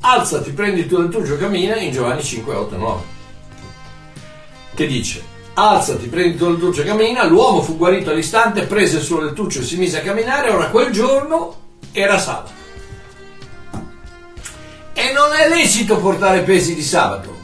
alzati, 0.00 0.52
prendi 0.52 0.80
il 0.80 0.86
tuo 0.86 1.00
lettuccio 1.00 1.34
e 1.34 1.38
cammina 1.38 1.76
in 1.76 1.90
Giovanni 1.90 2.22
5, 2.22 2.54
8, 2.54 2.76
9. 2.76 3.02
Che 4.74 4.86
dice? 4.86 5.36
Alzati, 5.58 6.06
prendi 6.06 6.34
il 6.34 6.38
tuo 6.38 6.50
lettuccio 6.50 6.82
e 6.82 6.84
cammina, 6.84 7.24
l'uomo 7.24 7.62
fu 7.62 7.76
guarito 7.76 8.10
all'istante, 8.10 8.66
prese 8.66 8.98
il 8.98 9.02
suo 9.02 9.20
lettuccio 9.20 9.60
e 9.60 9.64
si 9.64 9.76
mise 9.76 9.98
a 9.98 10.02
camminare, 10.02 10.50
ora 10.50 10.68
quel 10.68 10.92
giorno 10.92 11.56
era 11.90 12.18
sabato. 12.18 12.52
E 14.92 15.12
non 15.12 15.32
è 15.32 15.48
lecito 15.48 15.98
portare 15.98 16.42
pesi 16.42 16.74
di 16.74 16.82
sabato. 16.82 17.36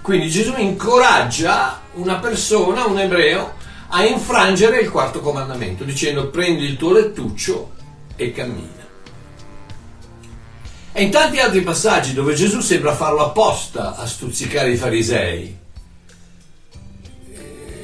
Quindi 0.00 0.30
Gesù 0.30 0.54
incoraggia 0.56 1.80
una 1.94 2.16
persona, 2.16 2.84
un 2.84 2.98
ebreo, 2.98 3.54
a 3.88 4.04
infrangere 4.04 4.80
il 4.80 4.90
quarto 4.90 5.20
comandamento, 5.20 5.82
dicendo 5.82 6.28
prendi 6.28 6.64
il 6.64 6.76
tuo 6.76 6.92
lettuccio 6.92 7.72
e 8.14 8.32
cammina. 8.32 8.78
E 10.92 11.02
in 11.02 11.10
tanti 11.10 11.38
altri 11.38 11.62
passaggi 11.62 12.12
dove 12.12 12.34
Gesù 12.34 12.60
sembra 12.60 12.94
farlo 12.94 13.24
apposta 13.24 13.96
a 13.96 14.06
stuzzicare 14.06 14.70
i 14.70 14.76
farisei, 14.76 15.59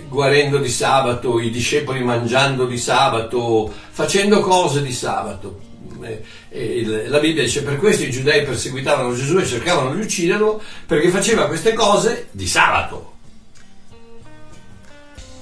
guarendo 0.09 0.59
di 0.59 0.69
sabato, 0.69 1.41
i 1.41 1.51
discepoli 1.51 2.03
mangiando 2.03 2.67
di 2.67 2.79
sabato, 2.79 3.73
facendo 3.91 4.41
cose 4.41 4.83
di 4.83 4.93
sabato. 4.93 5.61
eh, 6.51 7.09
la 7.09 7.19
Bibbia 7.19 7.43
dice 7.43 7.63
per 7.63 7.77
questo 7.77 8.05
i 8.05 8.11
giudei 8.11 8.45
perseguitavano 8.45 9.15
Gesù 9.15 9.39
e 9.39 9.47
cercavano 9.47 9.95
di 9.95 10.01
ucciderlo 10.01 10.63
perché 10.87 11.09
faceva 11.09 11.47
queste 11.47 11.73
cose 11.73 12.29
di 12.31 12.47
sabato. 12.47 13.15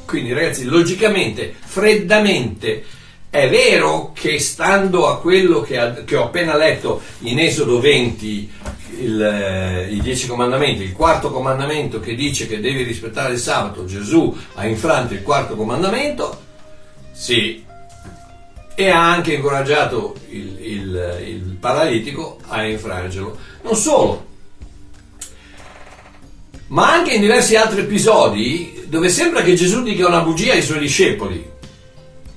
Quindi 0.07 0.33
ragazzi, 0.33 0.65
logicamente, 0.65 1.55
freddamente, 1.59 2.85
è 3.35 3.49
vero 3.49 4.13
che 4.15 4.39
stando 4.39 5.09
a 5.09 5.19
quello 5.19 5.61
che, 5.61 5.77
ha, 5.77 5.91
che 6.05 6.15
ho 6.15 6.27
appena 6.27 6.57
letto 6.57 7.03
in 7.23 7.41
Esodo 7.41 7.81
20, 7.81 8.53
il, 9.01 9.21
eh, 9.21 9.89
i 9.91 10.01
dieci 10.01 10.29
comandamenti, 10.29 10.85
il 10.85 10.93
quarto 10.93 11.33
comandamento 11.33 11.99
che 11.99 12.15
dice 12.15 12.47
che 12.47 12.61
devi 12.61 12.85
rispettare 12.85 13.33
il 13.33 13.41
sabato, 13.41 13.87
Gesù 13.87 14.33
ha 14.55 14.65
infranto 14.69 15.15
il 15.15 15.25
quarto 15.25 15.57
comandamento, 15.57 16.43
sì, 17.11 17.65
e 18.73 18.89
ha 18.89 19.11
anche 19.11 19.33
incoraggiato 19.33 20.15
il, 20.29 20.57
il, 20.61 21.19
il 21.27 21.57
paralitico 21.59 22.39
a 22.47 22.65
infrangerlo. 22.65 23.37
Non 23.63 23.75
solo, 23.75 24.27
ma 26.69 26.93
anche 26.93 27.15
in 27.15 27.21
diversi 27.21 27.57
altri 27.57 27.81
episodi 27.81 28.85
dove 28.87 29.09
sembra 29.09 29.43
che 29.43 29.55
Gesù 29.55 29.83
dica 29.83 30.07
una 30.07 30.21
bugia 30.21 30.53
ai 30.53 30.63
suoi 30.63 30.79
discepoli, 30.79 31.54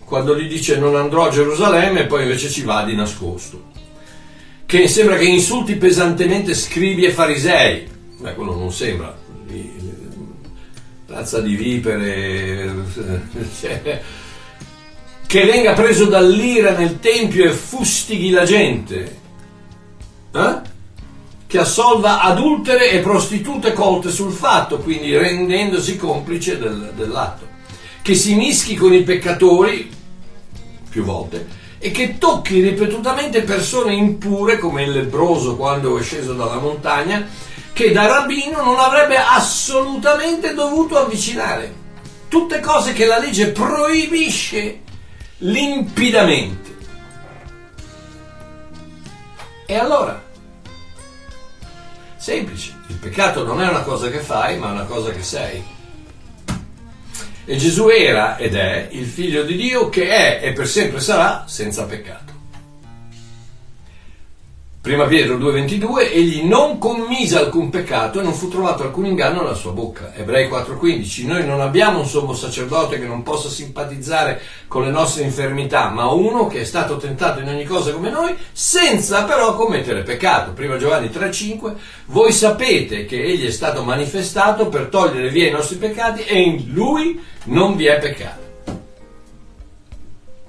quando 0.07 0.39
gli 0.39 0.47
dice 0.47 0.77
non 0.77 0.95
andrò 0.95 1.27
a 1.27 1.29
Gerusalemme 1.29 2.03
e 2.03 2.05
poi 2.05 2.23
invece 2.23 2.49
ci 2.49 2.61
va 2.61 2.85
di 2.85 2.95
nascosto, 2.95 3.65
che 4.65 4.87
sembra 4.87 5.17
che 5.17 5.25
insulti 5.25 5.75
pesantemente 5.75 6.55
scribi 6.55 7.03
e 7.03 7.11
farisei, 7.11 7.85
beh 8.17 8.33
quello 8.33 8.55
non 8.55 8.71
sembra, 8.71 9.13
razza 11.07 11.41
di 11.41 11.55
vipere, 11.55 12.73
che 15.27 15.45
venga 15.45 15.73
preso 15.73 16.05
dall'ira 16.05 16.71
nel 16.71 17.01
tempio 17.01 17.43
e 17.43 17.51
fustighi 17.51 18.29
la 18.29 18.45
gente, 18.45 19.17
eh? 20.31 20.61
che 21.47 21.57
assolva 21.57 22.21
adultere 22.21 22.91
e 22.91 22.99
prostitute 22.99 23.73
colte 23.73 24.09
sul 24.09 24.31
fatto, 24.31 24.77
quindi 24.77 25.17
rendendosi 25.17 25.97
complice 25.97 26.57
del, 26.57 26.93
dell'atto, 26.95 27.45
che 28.01 28.15
si 28.15 28.35
mischi 28.35 28.75
con 28.75 28.93
i 28.93 29.03
peccatori 29.03 29.95
più 30.97 31.03
volte 31.03 31.45
e 31.77 31.91
che 31.91 32.17
tocchi 32.17 32.59
ripetutamente 32.59 33.43
persone 33.43 33.93
impure 33.93 34.57
come 34.57 34.81
il 34.81 34.91
lebroso 34.91 35.55
quando 35.55 35.95
è 35.99 36.01
sceso 36.01 36.33
dalla 36.33 36.57
montagna, 36.57 37.27
che 37.71 37.91
da 37.91 38.07
rabbino 38.07 38.63
non 38.63 38.79
avrebbe 38.79 39.15
assolutamente 39.17 40.55
dovuto 40.55 40.97
avvicinare. 40.97 41.85
Tutte 42.27 42.59
cose 42.61 42.93
che 42.93 43.05
la 43.05 43.19
legge 43.19 43.49
proibisce 43.49 44.81
limpidamente. 45.37 46.75
E 49.67 49.75
allora? 49.75 50.23
Semplice, 52.17 52.75
il 52.87 52.95
peccato 52.95 53.43
non 53.43 53.61
è 53.61 53.67
una 53.67 53.83
cosa 53.83 54.09
che 54.09 54.19
fai, 54.19 54.57
ma 54.57 54.71
una 54.71 54.85
cosa 54.85 55.11
che 55.11 55.21
sei. 55.21 55.75
E 57.49 57.55
Gesù 57.55 57.87
era 57.87 58.35
ed 58.35 58.55
è 58.55 58.89
il 58.91 59.05
figlio 59.05 59.43
di 59.43 59.55
Dio 59.55 59.87
che 59.87 60.09
è 60.09 60.39
e 60.43 60.51
per 60.51 60.67
sempre 60.67 60.99
sarà 60.99 61.45
senza 61.47 61.85
peccato. 61.85 62.26
Prima 64.87 65.03
Pietro 65.03 65.35
2,22, 65.35 66.13
egli 66.13 66.43
non 66.45 66.77
commise 66.77 67.37
alcun 67.37 67.69
peccato 67.69 68.21
e 68.21 68.23
non 68.23 68.31
fu 68.31 68.47
trovato 68.47 68.83
alcun 68.83 69.05
inganno 69.05 69.41
nella 69.41 69.53
sua 69.53 69.73
bocca. 69.73 70.13
Ebrei 70.15 70.47
4,15, 70.47 71.27
noi 71.27 71.45
non 71.45 71.59
abbiamo 71.59 71.99
un 71.99 72.05
sommo 72.05 72.33
sacerdote 72.33 72.97
che 72.97 73.05
non 73.05 73.21
possa 73.21 73.49
simpatizzare 73.49 74.39
con 74.69 74.83
le 74.83 74.89
nostre 74.89 75.23
infermità, 75.23 75.89
ma 75.89 76.05
uno 76.05 76.47
che 76.47 76.61
è 76.61 76.63
stato 76.63 76.95
tentato 76.95 77.41
in 77.41 77.49
ogni 77.49 77.65
cosa 77.65 77.91
come 77.91 78.09
noi, 78.09 78.33
senza 78.53 79.25
però 79.25 79.57
commettere 79.57 80.03
peccato. 80.03 80.53
Prima 80.53 80.77
Giovanni 80.77 81.07
3,5, 81.07 81.73
voi 82.05 82.31
sapete 82.31 83.03
che 83.03 83.21
egli 83.21 83.45
è 83.45 83.51
stato 83.51 83.83
manifestato 83.83 84.69
per 84.69 84.85
togliere 84.85 85.29
via 85.31 85.49
i 85.49 85.51
nostri 85.51 85.75
peccati 85.75 86.23
e 86.23 86.39
in 86.39 86.63
lui 86.71 87.21
non 87.47 87.75
vi 87.75 87.87
è 87.87 87.99
peccato. 87.99 88.45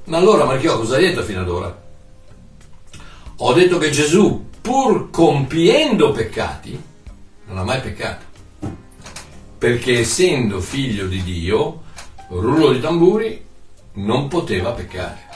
Ma 0.05 0.17
allora 0.17 0.45
Marchiò 0.45 0.79
cosa 0.79 0.95
ha 0.95 1.01
detto 1.01 1.25
fino 1.25 1.41
ad 1.41 1.49
ora? 1.49 1.87
Ho 3.41 3.53
detto 3.53 3.79
che 3.79 3.91
Gesù, 3.91 4.47
pur 4.61 5.11
compiendo 5.11 6.11
peccati, 6.11 6.83
non 7.47 7.59
ha 7.59 7.63
mai 7.63 7.81
peccato. 7.81 8.25
Perché 9.57 10.01
essendo 10.01 10.61
figlio 10.61 11.07
di 11.07 11.23
Dio, 11.23 11.83
rullo 12.31 12.73
di 12.73 12.81
tamburi, 12.81 13.45
non 13.93 14.27
poteva 14.27 14.73
peccare. 14.73 15.27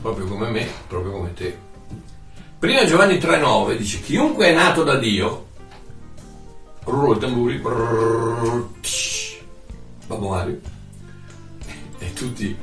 Proprio 0.00 0.26
come 0.26 0.50
me, 0.50 0.68
proprio 0.86 1.10
come 1.10 1.34
te. 1.34 1.58
Prima 2.60 2.84
Giovanni 2.84 3.16
3,9 3.16 3.76
dice: 3.76 4.00
Chiunque 4.00 4.46
è 4.46 4.54
nato 4.54 4.84
da 4.84 4.96
Dio, 4.96 5.46
rullo 6.84 7.14
di 7.14 7.20
tamburi, 7.20 7.58
brrr, 7.58 8.64
tsh, 8.80 9.38
Babbo 10.06 10.28
Mario, 10.28 10.60
e 11.98 12.12
tutti, 12.12 12.56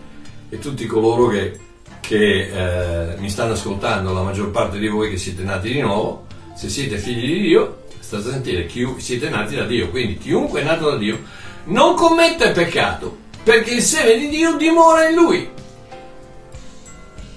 e 0.47 0.59
tutti 0.59 0.85
coloro 0.85 1.27
che 1.27 1.69
che 2.11 3.13
eh, 3.13 3.15
mi 3.19 3.29
stanno 3.29 3.53
ascoltando, 3.53 4.11
la 4.11 4.21
maggior 4.21 4.51
parte 4.51 4.77
di 4.77 4.89
voi 4.89 5.09
che 5.09 5.15
siete 5.15 5.43
nati 5.43 5.71
di 5.71 5.79
nuovo, 5.79 6.25
se 6.53 6.67
siete 6.67 6.97
figli 6.97 7.35
di 7.35 7.41
Dio, 7.43 7.83
state 7.99 8.27
a 8.27 8.31
sentire, 8.33 8.65
chi, 8.65 8.85
siete 8.97 9.29
nati 9.29 9.55
da 9.55 9.63
Dio, 9.63 9.89
quindi 9.89 10.17
chiunque 10.17 10.59
è 10.59 10.63
nato 10.65 10.89
da 10.89 10.97
Dio 10.97 11.19
non 11.65 11.95
commette 11.95 12.51
peccato, 12.51 13.15
perché 13.43 13.75
il 13.75 13.81
seme 13.81 14.17
di 14.17 14.27
Dio 14.27 14.57
dimora 14.57 15.07
in 15.07 15.15
lui. 15.15 15.49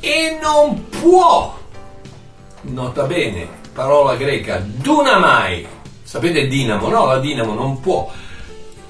E 0.01 0.39
non 0.43 0.89
può, 0.89 1.57
nota 2.63 3.05
bene, 3.05 3.47
parola 3.73 4.17
greca, 4.17 4.59
dunamai, 4.59 5.65
sapete 6.03 6.49
dinamo, 6.49 6.89
no? 6.89 7.07
La 7.07 7.21
dinamo 7.21 7.55
non 7.55 7.79
può, 7.79 8.11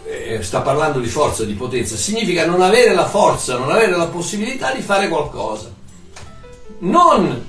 eh, 0.06 0.42
sta 0.42 0.62
parlando 0.62 0.98
di 0.98 1.08
forza, 1.08 1.44
di 1.44 1.52
potenza, 1.52 1.94
significa 1.94 2.46
non 2.46 2.62
avere 2.62 2.94
la 2.94 3.06
forza, 3.06 3.58
non 3.58 3.70
avere 3.70 3.94
la 3.94 4.06
possibilità 4.06 4.72
di 4.72 4.80
fare 4.80 5.08
qualcosa 5.08 5.73
non, 6.84 7.46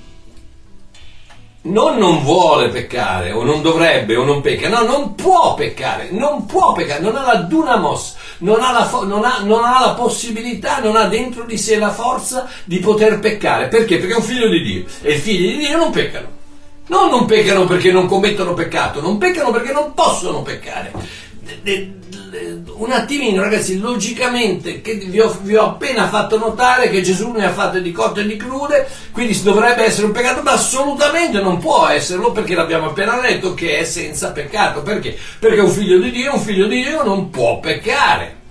non 1.62 1.98
non 1.98 2.24
vuole 2.24 2.70
peccare 2.70 3.32
o 3.32 3.44
non 3.44 3.62
dovrebbe 3.62 4.16
o 4.16 4.24
non 4.24 4.42
pecca, 4.42 4.70
no, 4.70 4.84
non 4.84 5.16
può 5.16 5.54
peccare, 5.56 6.10
non 6.12 6.46
può 6.46 6.74
peccare, 6.74 7.02
non 7.02 7.16
ha 7.16 7.24
la 7.24 7.36
dunamos, 7.36 8.16
non 8.40 8.62
ha 8.62 8.72
la, 8.72 8.90
non 9.04 9.24
ha, 9.24 9.40
non 9.44 9.64
ha 9.64 9.80
la 9.80 9.94
possibilità, 9.94 10.80
non 10.80 10.96
ha 10.96 11.06
dentro 11.06 11.44
di 11.44 11.58
sé 11.58 11.78
la 11.78 11.92
forza 11.92 12.48
di 12.64 12.80
poter 12.80 13.20
peccare. 13.20 13.68
Perché? 13.68 13.98
Perché 13.98 14.14
è 14.14 14.18
un 14.18 14.24
figlio 14.24 14.50
di 14.50 14.62
Dio 14.62 14.86
e 15.02 15.14
i 15.14 15.18
figli 15.18 15.58
di 15.58 15.68
Dio 15.68 15.78
non 15.78 15.92
peccano. 15.92 16.34
Non 16.88 17.10
non 17.10 17.26
peccano 17.26 17.66
perché 17.66 17.92
non 17.92 18.06
commettono 18.06 18.54
peccato, 18.54 19.02
non 19.02 19.18
peccano 19.18 19.52
perché 19.52 19.72
non 19.72 19.94
possono 19.96 20.44
peccare 20.44 20.92
un 22.78 22.92
attimino 22.92 23.42
ragazzi, 23.42 23.80
logicamente 23.80 24.82
che 24.82 24.96
vi 24.96 25.20
ho, 25.20 25.38
vi 25.42 25.56
ho, 25.56 25.66
appena 25.66 26.08
fatto 26.08 26.38
notare 26.38 26.90
che 26.90 27.02
Gesù 27.02 27.32
ne 27.32 27.46
ha 27.46 27.52
fatte 27.52 27.82
di 27.82 27.92
cotte 27.92 28.22
e 28.22 28.26
di 28.26 28.36
crude, 28.36 28.88
quindi 29.12 29.42
dovrebbe 29.42 29.84
essere 29.84 30.08
un 30.08 30.12
peccato, 30.12 30.42
ma 30.42 30.54
assolutamente 30.54 31.42
non 31.42 31.58
può 31.58 31.88
esserlo 31.88 32.32
perché 32.32 32.56
l'abbiamo 32.56 32.88
appena 32.88 33.20
detto 33.20 33.54
che 33.54 33.80
è 33.80 33.84
senza 33.84 34.32
peccato. 34.32 34.82
Perché? 34.82 35.18
Perché 35.40 35.60
un 35.60 35.70
figlio 35.70 36.00
di 36.00 36.12
Dio, 36.12 36.34
un 36.34 36.40
figlio 36.40 36.68
di 36.68 36.84
Dio 36.84 37.04
non 37.04 37.30
può 37.30 37.60
peccare. 37.60 38.44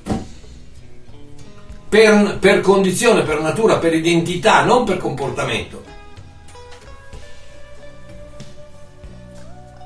Per, 1.89 2.39
per 2.41 2.61
condizione, 2.61 3.23
per 3.23 3.41
natura, 3.41 3.79
per 3.79 3.95
identità, 3.95 4.65
non 4.65 4.85
per 4.85 4.97
comportamento. 4.97 5.83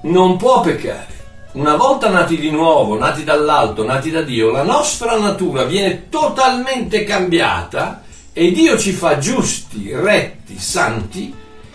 Non 0.03 0.37
può 0.37 0.61
peccare. 0.61 1.18
Una 1.59 1.75
volta 1.75 2.09
nati 2.09 2.39
di 2.39 2.53
nuovo, 2.53 2.97
nati 2.97 3.25
dall'alto, 3.25 3.85
nati 3.85 4.13
da 4.13 4.23
Dio, 4.23 4.53
la 4.53 4.63
nostra 4.63 5.19
natura 5.19 5.65
viene 5.65 6.09
totalmente 6.09 7.03
cambiata 7.03 8.05
e 8.33 8.53
Dio 8.53 8.79
ci 8.79 8.93
fa 8.93 9.19
giusti, 9.19 9.93
retti, 9.93 10.57
santi 10.57 11.35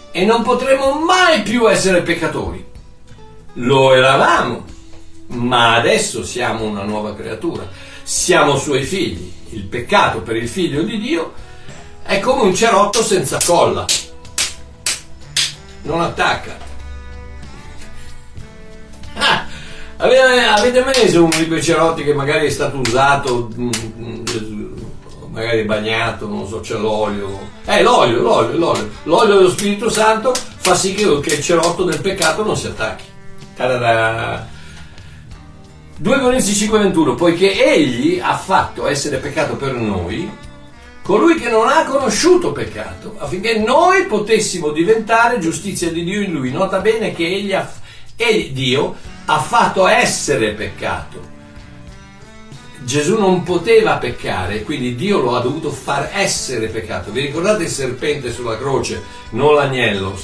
e 0.10 0.24
non 0.24 0.42
potremo 0.42 1.02
mai 1.02 1.42
più 1.42 1.70
essere 1.70 2.02
peccatori. 2.02 2.66
Lo 3.56 3.94
eravamo, 3.94 4.64
ma 5.28 5.76
adesso 5.76 6.24
siamo 6.24 6.64
una 6.64 6.84
nuova 6.84 7.14
creatura, 7.14 7.68
siamo 8.04 8.56
suoi 8.56 8.84
figli. 8.84 9.34
Il 9.50 9.66
peccato 9.66 10.22
per 10.22 10.38
il 10.38 10.48
figlio 10.48 10.82
di 10.84 10.98
Dio 10.98 11.34
è 12.04 12.22
come 12.22 12.44
un 12.44 12.56
cerotto 12.56 13.04
senza 13.04 13.38
colla, 13.46 13.86
non 15.82 16.00
attacca. 16.00 16.63
Avete, 20.04 20.82
mai 20.82 20.92
messo 21.02 21.24
un 21.24 21.62
cerotti 21.62 22.04
che 22.04 22.14
magari 22.14 22.48
è 22.48 22.50
stato 22.50 22.78
usato, 22.78 23.50
mm, 23.58 23.70
mm, 24.00 24.74
magari 25.30 25.64
bagnato, 25.64 26.28
non 26.28 26.46
so, 26.46 26.60
c'è 26.60 26.76
l'olio. 26.76 27.40
Eh, 27.64 27.82
l'olio, 27.82 28.22
l'olio, 28.22 28.58
l'olio. 28.58 28.90
L'olio 29.04 29.36
dello 29.38 29.50
Spirito 29.50 29.90
Santo 29.90 30.34
fa 30.58 30.76
sì 30.76 30.94
che, 30.94 31.04
il 31.04 31.42
cerotto 31.42 31.86
del 31.86 32.02
peccato 32.02 32.44
non 32.44 32.58
si 32.58 32.68
attacchi. 32.68 33.06
Ta-da-da. 33.56 34.46
2 35.96 36.20
Corinzi 36.20 36.52
5:21 36.52 37.16
poiché 37.16 37.74
egli 37.74 38.20
ha 38.22 38.36
fatto 38.36 38.88
essere 38.88 39.18
peccato 39.18 39.56
per 39.56 39.74
noi 39.74 40.30
colui 41.02 41.36
che 41.36 41.50
non 41.50 41.70
ha 41.70 41.86
conosciuto 41.86 42.52
peccato, 42.52 43.16
affinché 43.20 43.58
noi 43.60 44.06
potessimo 44.06 44.72
diventare 44.72 45.40
giustizia 45.40 45.90
di 45.92 46.04
Dio 46.04 46.20
in 46.20 46.34
lui. 46.34 46.52
Nota 46.52 46.80
bene 46.80 47.14
che 47.14 47.26
egli, 47.26 47.54
ha, 47.54 47.72
egli 48.18 48.52
Dio 48.52 49.12
ha 49.26 49.40
fatto 49.40 49.88
essere 49.88 50.52
peccato. 50.52 51.32
Gesù 52.84 53.18
non 53.18 53.44
poteva 53.44 53.96
peccare, 53.96 54.64
quindi 54.64 54.96
Dio 54.96 55.20
lo 55.22 55.36
ha 55.36 55.42
dovuto 55.42 55.70
far 55.72 56.10
essere 56.14 56.68
peccato. 56.68 57.12
Vi 57.12 57.22
ricordate 57.22 57.64
il 57.64 57.70
serpente 57.70 58.32
sulla 58.32 58.58
croce, 58.58 59.02
non 59.32 59.56
l'agnello? 59.56 60.20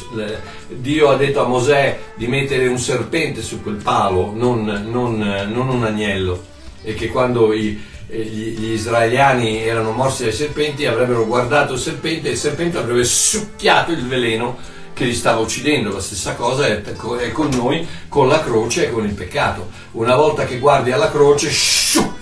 Dio 0.68 1.10
ha 1.10 1.16
detto 1.16 1.42
a 1.42 1.48
Mosè 1.48 1.98
di 2.16 2.28
mettere 2.28 2.68
un 2.68 2.78
serpente 2.78 3.42
su 3.42 3.64
quel 3.64 3.78
palo, 3.82 4.34
non, 4.36 4.66
non, 4.90 5.18
non 5.50 5.70
un 5.70 5.86
agnello. 5.86 6.48
E 6.84 6.96
che 6.96 7.08
quando 7.08 7.54
i, 7.54 7.82
gli, 8.08 8.58
gli, 8.58 8.72
israeliani 8.72 9.62
erano 9.64 9.92
morsi 9.92 10.24
dai 10.24 10.34
serpenti 10.34 10.86
avrebbero 10.86 11.26
guardato 11.26 11.74
il 11.74 11.80
serpente 11.80 12.28
e 12.28 12.32
il 12.32 12.38
serpente 12.38 12.78
avrebbe 12.78 13.04
succhiato 13.04 13.92
il 13.92 14.06
veleno 14.06 14.58
che 15.00 15.06
li 15.06 15.16
stava 15.16 15.40
uccidendo. 15.40 15.94
La 15.94 16.02
stessa 16.02 16.36
cosa 16.36 16.68
è, 16.68 16.82
è 16.84 17.32
con 17.32 17.50
noi, 17.52 17.88
con 18.10 18.28
la 18.28 18.44
croce 18.44 18.88
e 18.88 18.92
con 18.92 19.06
il 19.06 19.14
peccato. 19.14 19.70
Una 19.92 20.16
volta 20.16 20.44
che 20.44 20.60
guardi 20.60 20.92
alla 20.92 21.10
croce, 21.10 21.50
sciu, 21.50 22.14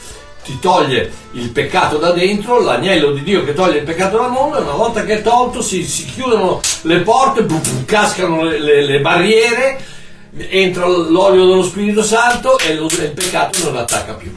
ti 0.44 0.60
toglie 0.60 1.12
il 1.32 1.50
peccato 1.50 1.98
da 1.98 2.12
dentro, 2.12 2.62
l'agnello 2.62 3.12
di 3.12 3.24
Dio 3.24 3.44
che 3.44 3.56
toglie 3.56 3.80
il 3.80 3.84
peccato 3.84 4.18
dal 4.18 4.32
mondo, 4.32 4.60
e 4.60 4.62
una 4.62 4.74
volta 4.74 5.04
che 5.04 5.18
è 5.18 5.22
tolto 5.24 5.64
si, 5.64 5.84
si 5.84 6.06
chiudono 6.06 6.62
le 6.84 7.00
porte, 7.00 7.42
bum, 7.42 7.62
bum, 7.62 7.86
cascano 7.86 8.44
le, 8.44 8.60
le, 8.60 8.86
le, 8.86 9.00
barriere, 9.00 9.84
entra 10.50 10.86
l'olio 10.86 11.48
dello 11.48 11.64
Spirito 11.64 12.04
Santo 12.04 12.60
e 12.60 12.76
lo, 12.76 12.86
il 12.86 13.12
peccato 13.14 13.64
non 13.64 13.78
attacca 13.78 14.14
più. 14.14 14.32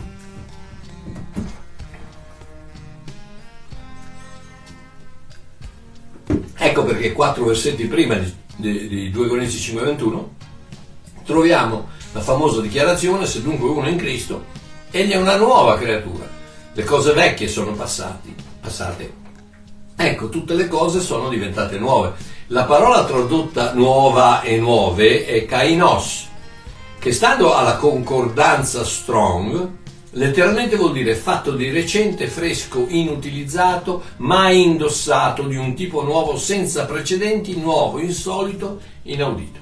Ecco 6.62 6.85
perché 6.85 7.14
quattro 7.14 7.46
versetti 7.46 7.87
prima 7.87 8.16
di, 8.16 8.35
di, 8.57 8.87
di 8.87 9.11
2 9.11 9.29
Corinzi 9.29 9.57
5:21 9.75 10.25
troviamo 11.25 11.88
la 12.12 12.20
famosa 12.20 12.61
dichiarazione 12.61 13.25
se 13.25 13.40
dunque 13.40 13.70
uno 13.70 13.87
è 13.87 13.88
in 13.88 13.96
Cristo 13.96 14.44
egli 14.90 15.12
è 15.12 15.16
una 15.16 15.37
nuova 15.37 15.79
creatura. 15.79 16.29
Le 16.75 16.85
cose 16.85 17.14
vecchie 17.14 17.49
sono 17.49 17.73
passati, 17.73 18.35
passate. 18.61 19.11
Ecco 19.96 20.29
tutte 20.29 20.53
le 20.53 20.68
cose 20.68 21.01
sono 21.01 21.31
diventate 21.31 21.79
nuove. 21.79 22.12
La 22.49 22.64
parola 22.64 23.05
tradotta 23.05 23.73
nuova 23.73 24.42
e 24.42 24.59
nuove 24.59 25.25
è 25.25 25.46
kainos 25.46 26.29
che 26.99 27.12
stando 27.12 27.55
alla 27.55 27.77
concordanza 27.77 28.85
strong 28.85 29.79
Letteralmente 30.14 30.75
vuol 30.75 30.92
dire 30.92 31.14
fatto 31.14 31.53
di 31.53 31.70
recente, 31.70 32.27
fresco, 32.27 32.85
inutilizzato, 32.88 34.03
mai 34.16 34.64
indossato, 34.64 35.44
di 35.44 35.55
un 35.55 35.75
tipo 35.75 36.03
nuovo 36.03 36.37
senza 36.37 36.85
precedenti, 36.85 37.57
nuovo, 37.57 38.01
insolito, 38.01 38.81
inaudito. 39.05 39.59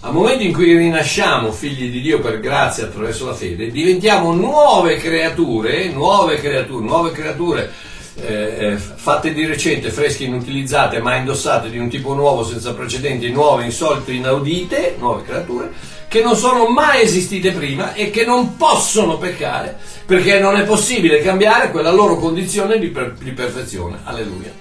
Al 0.00 0.12
momento 0.12 0.42
in 0.42 0.52
cui 0.52 0.76
rinasciamo 0.76 1.50
figli 1.52 1.90
di 1.90 2.02
Dio 2.02 2.20
per 2.20 2.38
grazia 2.38 2.84
attraverso 2.84 3.24
la 3.24 3.32
fede, 3.32 3.70
diventiamo 3.70 4.34
nuove 4.34 4.98
creature, 4.98 5.88
nuove 5.88 6.36
creature, 6.36 6.84
nuove 6.84 7.10
creature 7.12 7.72
eh, 8.16 8.56
eh 8.58 8.76
fatte 8.76 9.32
di 9.32 9.46
recente, 9.46 9.88
fresche, 9.88 10.24
inutilizzate, 10.24 11.00
mai 11.00 11.20
indossate, 11.20 11.70
di 11.70 11.78
un 11.78 11.88
tipo 11.88 12.12
nuovo, 12.12 12.44
senza 12.44 12.74
precedenti, 12.74 13.30
nuove, 13.30 13.64
insolite, 13.64 14.12
inaudite, 14.12 14.96
nuove 14.98 15.22
creature 15.22 15.72
che 16.14 16.22
non 16.22 16.36
sono 16.36 16.68
mai 16.68 17.02
esistite 17.02 17.50
prima 17.50 17.92
e 17.92 18.10
che 18.10 18.24
non 18.24 18.56
possono 18.56 19.18
peccare 19.18 19.76
perché 20.06 20.38
non 20.38 20.54
è 20.54 20.62
possibile 20.62 21.20
cambiare 21.20 21.72
quella 21.72 21.90
loro 21.90 22.18
condizione 22.18 22.78
di, 22.78 22.86
per, 22.90 23.14
di 23.14 23.32
perfezione. 23.32 23.98
Alleluia. 24.04 24.52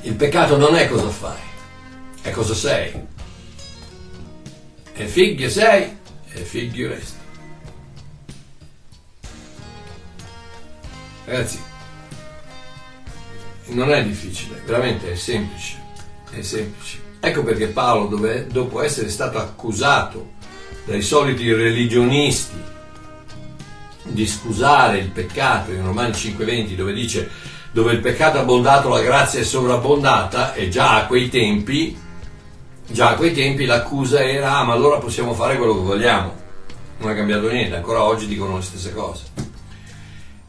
Il 0.00 0.14
peccato 0.14 0.56
non 0.56 0.74
è 0.74 0.88
cosa 0.88 1.08
fai, 1.10 1.38
è 2.22 2.30
cosa 2.30 2.54
sei. 2.54 2.92
E 4.92 5.06
figlio 5.06 5.48
sei 5.48 5.96
e 6.32 6.40
figlio 6.40 6.88
resti. 6.88 7.18
Ragazzi, 11.24 11.62
non 13.66 13.92
è 13.92 14.02
difficile, 14.02 14.60
veramente 14.64 15.12
è 15.12 15.14
semplice, 15.14 15.80
è 16.32 16.42
semplice. 16.42 17.05
Ecco 17.26 17.42
perché 17.42 17.66
Paolo, 17.66 18.06
dove, 18.06 18.46
dopo 18.46 18.80
essere 18.80 19.08
stato 19.08 19.38
accusato 19.38 20.34
dai 20.84 21.02
soliti 21.02 21.52
religionisti 21.52 22.54
di 24.04 24.24
scusare 24.28 24.98
il 24.98 25.10
peccato 25.10 25.72
in 25.72 25.84
Romani 25.84 26.12
5:20, 26.12 26.76
dove 26.76 26.92
dice 26.92 27.28
dove 27.72 27.94
il 27.94 27.98
peccato 27.98 28.36
è 28.36 28.42
abbondato 28.42 28.88
la 28.88 29.00
grazia 29.00 29.40
è 29.40 29.42
sovrabbondata, 29.42 30.54
e 30.54 30.68
già 30.68 30.94
a 30.94 31.06
quei 31.06 31.28
tempi, 31.28 31.98
già 32.86 33.08
a 33.08 33.14
quei 33.16 33.34
tempi 33.34 33.64
l'accusa 33.64 34.22
era 34.22 34.58
ah, 34.58 34.62
ma 34.62 34.74
allora 34.74 34.98
possiamo 34.98 35.34
fare 35.34 35.56
quello 35.56 35.74
che 35.74 35.82
vogliamo. 35.82 36.32
Non 36.98 37.10
è 37.10 37.16
cambiato 37.16 37.50
niente, 37.50 37.74
ancora 37.74 38.04
oggi 38.04 38.28
dicono 38.28 38.58
le 38.58 38.62
stesse 38.62 38.94
cose. 38.94 39.24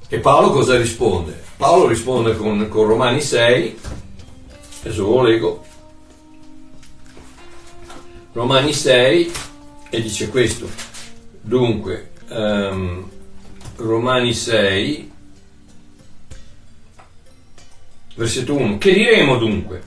E 0.07 0.19
Paolo 0.19 0.51
cosa 0.51 0.77
risponde? 0.77 1.41
Paolo 1.57 1.87
risponde 1.87 2.37
con, 2.37 2.67
con 2.69 2.85
Romani 2.85 3.19
6, 3.19 3.79
adesso 4.83 5.01
lo 5.01 5.23
leggo, 5.23 5.65
Romani 8.37 8.71
6 8.71 9.31
e 9.89 9.99
dice 9.99 10.29
questo. 10.29 10.69
Dunque, 11.41 12.11
um, 12.29 13.09
Romani 13.77 14.31
6, 14.31 15.11
versetto 18.13 18.53
1. 18.53 18.77
Che 18.77 18.93
diremo 18.93 19.37
dunque? 19.37 19.81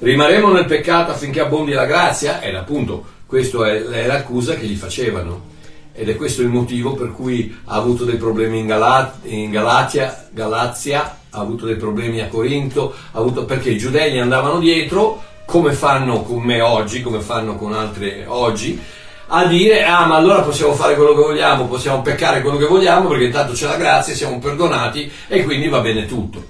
Rimarremo 0.00 0.52
nel 0.52 0.66
peccato 0.66 1.12
affinché 1.12 1.40
abbondi 1.40 1.72
la 1.72 1.86
grazia? 1.86 2.42
Ed 2.42 2.54
appunto 2.54 3.02
questa 3.24 3.66
è, 3.70 3.82
è 3.82 4.06
l'accusa 4.06 4.56
che 4.56 4.66
gli 4.66 4.76
facevano. 4.76 5.48
Ed 5.94 6.10
è 6.10 6.16
questo 6.16 6.42
il 6.42 6.48
motivo 6.48 6.92
per 6.92 7.12
cui 7.12 7.60
ha 7.64 7.76
avuto 7.76 8.04
dei 8.04 8.16
problemi 8.16 8.58
in, 8.58 8.66
Galat- 8.66 9.24
in 9.24 9.50
Galatia, 9.50 10.28
Galazia, 10.30 11.16
ha 11.30 11.40
avuto 11.40 11.64
dei 11.64 11.76
problemi 11.76 12.20
a 12.20 12.28
Corinto, 12.28 12.94
avuto, 13.12 13.46
perché 13.46 13.70
i 13.70 13.78
giudei 13.78 14.12
gli 14.12 14.18
andavano 14.18 14.58
dietro 14.58 15.28
come 15.50 15.72
fanno 15.72 16.22
con 16.22 16.42
me 16.42 16.60
oggi, 16.60 17.02
come 17.02 17.20
fanno 17.20 17.56
con 17.56 17.74
altre 17.74 18.24
oggi, 18.24 18.80
a 19.26 19.46
dire 19.46 19.84
ah 19.84 20.06
ma 20.06 20.14
allora 20.14 20.42
possiamo 20.42 20.74
fare 20.74 20.94
quello 20.94 21.12
che 21.12 21.22
vogliamo, 21.22 21.66
possiamo 21.66 22.02
peccare 22.02 22.40
quello 22.40 22.56
che 22.56 22.66
vogliamo 22.66 23.08
perché 23.08 23.24
intanto 23.24 23.52
c'è 23.52 23.66
la 23.66 23.76
grazia, 23.76 24.14
siamo 24.14 24.38
perdonati 24.38 25.10
e 25.26 25.42
quindi 25.42 25.66
va 25.66 25.80
bene 25.80 26.06
tutto. 26.06 26.44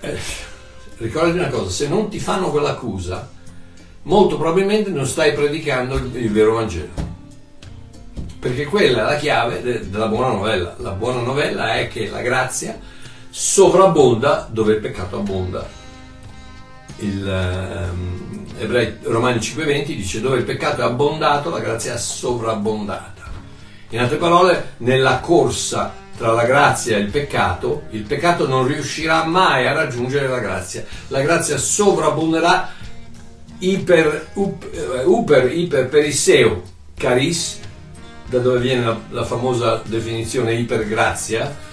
Eh, 0.00 0.18
ricordati 0.98 1.38
una 1.38 1.48
cosa, 1.48 1.70
se 1.70 1.88
non 1.88 2.08
ti 2.08 2.20
fanno 2.20 2.50
quell'accusa, 2.50 3.28
molto 4.02 4.36
probabilmente 4.36 4.90
non 4.90 5.06
stai 5.06 5.32
predicando 5.32 5.96
il, 5.96 6.30
vero 6.30 6.54
Vangelo. 6.54 7.06
Perché 8.38 8.64
quella 8.66 9.00
è 9.00 9.12
la 9.12 9.16
chiave 9.16 9.60
de, 9.60 9.90
della 9.90 10.06
buona 10.06 10.34
novella. 10.34 10.76
La 10.78 10.92
buona 10.92 11.20
novella 11.20 11.74
è 11.74 11.88
che 11.88 12.08
la 12.08 12.22
grazia 12.22 12.78
sovrabbonda 13.30 14.48
dove 14.50 14.74
il 14.74 14.80
peccato 14.80 15.16
abbonda. 15.16 15.66
Il, 16.96 17.24
um, 17.24 18.46
Ebrei 18.58 18.96
Romani 19.02 19.38
5:20 19.38 19.86
dice 19.94 20.20
dove 20.20 20.38
il 20.38 20.44
peccato 20.44 20.80
è 20.80 20.84
abbondato 20.84 21.50
la 21.50 21.60
grazia 21.60 21.94
è 21.94 21.98
sovrabbondata. 21.98 23.22
In 23.90 24.00
altre 24.00 24.16
parole, 24.16 24.74
nella 24.78 25.20
corsa 25.20 25.94
tra 26.16 26.32
la 26.32 26.44
grazia 26.44 26.96
e 26.96 27.00
il 27.00 27.10
peccato, 27.10 27.84
il 27.90 28.02
peccato 28.02 28.46
non 28.48 28.66
riuscirà 28.66 29.24
mai 29.24 29.66
a 29.66 29.72
raggiungere 29.72 30.26
la 30.26 30.40
grazia. 30.40 30.84
La 31.08 31.20
grazia 31.20 31.56
sovrabbonderà 31.56 32.70
iper, 33.60 34.30
up, 34.34 34.66
uper, 35.06 35.56
iper 35.56 35.88
perisseo, 35.88 36.62
caris, 36.96 37.60
da 38.26 38.38
dove 38.40 38.58
viene 38.58 38.84
la, 38.84 38.98
la 39.10 39.24
famosa 39.24 39.80
definizione 39.86 40.54
ipergrazia, 40.54 41.66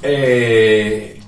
eh, 0.00 1.20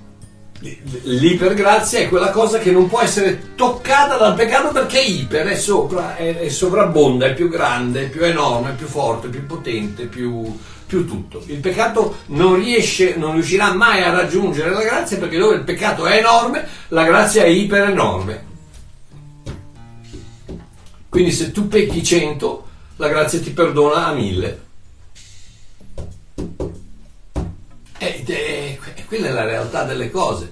l'ipergrazia 1.03 2.01
è 2.01 2.09
quella 2.09 2.31
cosa 2.31 2.59
che 2.59 2.71
non 2.71 2.89
può 2.89 3.01
essere 3.01 3.55
toccata 3.55 4.17
dal 4.17 4.35
peccato 4.35 4.71
perché 4.73 5.01
è 5.01 5.05
iper, 5.05 5.49
è 5.49 5.57
sopra, 5.57 6.17
è, 6.17 6.39
è 6.39 6.49
sovrabbonda, 6.49 7.27
è 7.27 7.35
più 7.35 7.49
grande, 7.49 8.03
è 8.03 8.09
più 8.09 8.25
enorme, 8.25 8.71
è 8.71 8.75
più 8.75 8.87
forte, 8.87 9.29
più 9.29 9.45
potente, 9.47 10.07
più, 10.07 10.57
più 10.87 11.07
tutto. 11.07 11.43
Il 11.47 11.59
peccato 11.59 12.19
non, 12.27 12.57
riesce, 12.57 13.17
non 13.17 13.33
riuscirà 13.33 13.73
mai 13.73 14.03
a 14.03 14.13
raggiungere 14.13 14.71
la 14.71 14.83
grazia 14.83 15.19
perché 15.19 15.39
dove 15.39 15.57
il 15.57 15.65
peccato 15.65 16.07
è 16.07 16.19
enorme, 16.19 16.67
la 16.89 17.05
grazia 17.05 17.43
è 17.43 17.49
iper 17.49 17.89
enorme. 17.89 18.51
Quindi 21.09 21.33
se 21.33 21.51
tu 21.51 21.69
pecchi 21.69 22.03
100, 22.03 22.67
la 22.97 23.09
grazia 23.09 23.41
ti 23.41 23.51
perdona 23.51 24.07
a 24.07 24.15
1000. 24.15 24.62
E, 28.03 28.79
e, 28.97 29.05
quella 29.07 29.29
è 29.29 29.31
la 29.31 29.45
realtà 29.45 29.85
delle 29.85 30.11
cose. 30.11 30.51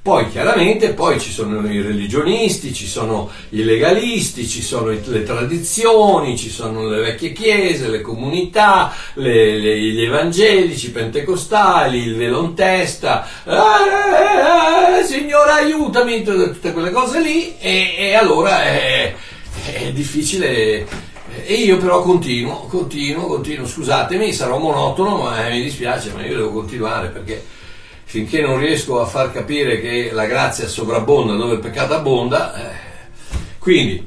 Poi 0.00 0.30
chiaramente 0.30 0.94
poi 0.94 1.20
ci 1.20 1.30
sono 1.30 1.70
i 1.70 1.82
religionisti, 1.82 2.72
ci 2.72 2.86
sono 2.86 3.30
i 3.50 3.62
legalisti, 3.62 4.48
ci 4.48 4.62
sono 4.62 4.86
le 4.86 5.22
tradizioni, 5.22 6.36
ci 6.36 6.48
sono 6.48 6.88
le 6.88 7.00
vecchie 7.02 7.32
chiese, 7.32 7.88
le 7.88 8.00
comunità, 8.00 8.92
le, 9.14 9.58
le, 9.58 9.78
gli 9.78 10.02
evangelici, 10.02 10.92
pentecostali, 10.92 11.98
il 11.98 12.16
velo 12.16 12.42
in 12.42 12.54
testa, 12.54 13.26
eh, 13.44 15.04
Signore 15.04 15.50
aiutami, 15.50 16.24
tutte 16.24 16.72
quelle 16.72 16.90
cose 16.90 17.20
lì 17.20 17.56
e, 17.58 17.94
e 17.98 18.14
allora 18.14 18.64
è, 18.64 19.14
è 19.72 19.92
difficile 19.92 20.86
e 21.44 21.54
io 21.54 21.78
però 21.78 22.02
continuo, 22.02 22.66
continuo, 22.68 23.26
continuo, 23.26 23.66
scusatemi, 23.66 24.32
sarò 24.32 24.58
monotono, 24.58 25.22
ma 25.22 25.48
mi 25.48 25.62
dispiace, 25.62 26.12
ma 26.12 26.24
io 26.24 26.36
devo 26.36 26.52
continuare 26.52 27.08
perché 27.08 27.44
finché 28.04 28.40
non 28.40 28.58
riesco 28.58 29.00
a 29.00 29.06
far 29.06 29.32
capire 29.32 29.80
che 29.80 30.10
la 30.12 30.24
grazia 30.26 30.66
sovrabbonda 30.66 31.34
dove 31.34 31.54
il 31.54 31.60
peccato 31.60 31.94
abbonda, 31.94 32.54
eh. 32.54 32.76
quindi 33.58 34.06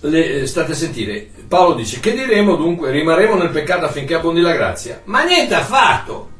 le, 0.00 0.46
state 0.46 0.72
a 0.72 0.74
sentire, 0.74 1.28
Paolo 1.46 1.74
dice 1.74 2.00
che 2.00 2.12
diremo 2.12 2.56
dunque, 2.56 2.90
rimarremo 2.90 3.34
nel 3.34 3.50
peccato 3.50 3.84
affinché 3.84 4.14
abbondi 4.14 4.40
la 4.40 4.54
grazia? 4.54 5.02
Ma 5.04 5.22
niente 5.24 5.54
affatto! 5.54 6.30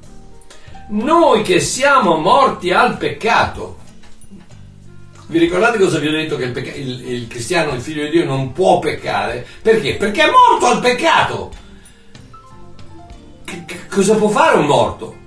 Noi 0.88 1.42
che 1.42 1.60
siamo 1.60 2.16
morti 2.16 2.70
al 2.70 2.96
peccato, 2.96 3.76
vi 5.32 5.38
ricordate 5.38 5.78
cosa 5.78 5.98
vi 5.98 6.08
ho 6.08 6.12
detto? 6.12 6.36
Che 6.36 6.44
il, 6.44 6.52
pecca- 6.52 6.74
il, 6.74 7.10
il, 7.10 7.26
cristiano, 7.26 7.72
il 7.74 7.80
figlio 7.80 8.04
di 8.04 8.10
Dio, 8.10 8.24
non 8.26 8.52
può 8.52 8.78
peccare? 8.78 9.44
Perché? 9.62 9.96
Perché 9.96 10.24
è 10.24 10.30
morto 10.30 10.66
al 10.66 10.80
peccato! 10.80 11.50
C- 13.44 13.88
cosa 13.88 14.14
può 14.14 14.28
fare 14.28 14.58
un 14.58 14.66
morto? 14.66 15.20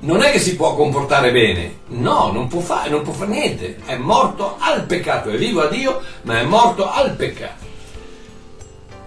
non 0.00 0.22
è 0.22 0.30
che 0.30 0.38
si 0.38 0.54
può 0.54 0.74
comportare 0.74 1.32
bene, 1.32 1.78
no, 1.88 2.30
non 2.30 2.46
può, 2.46 2.60
fare, 2.60 2.90
non 2.90 3.02
niente, 3.26 3.78
è 3.86 3.96
morto 3.96 4.56
al 4.58 4.84
peccato, 4.84 5.30
è 5.30 5.36
vivo 5.38 5.62
a 5.62 5.68
Dio, 5.68 6.02
ma 6.22 6.40
è 6.40 6.44
morto 6.44 6.90
al 6.90 7.12
peccato. 7.12 7.64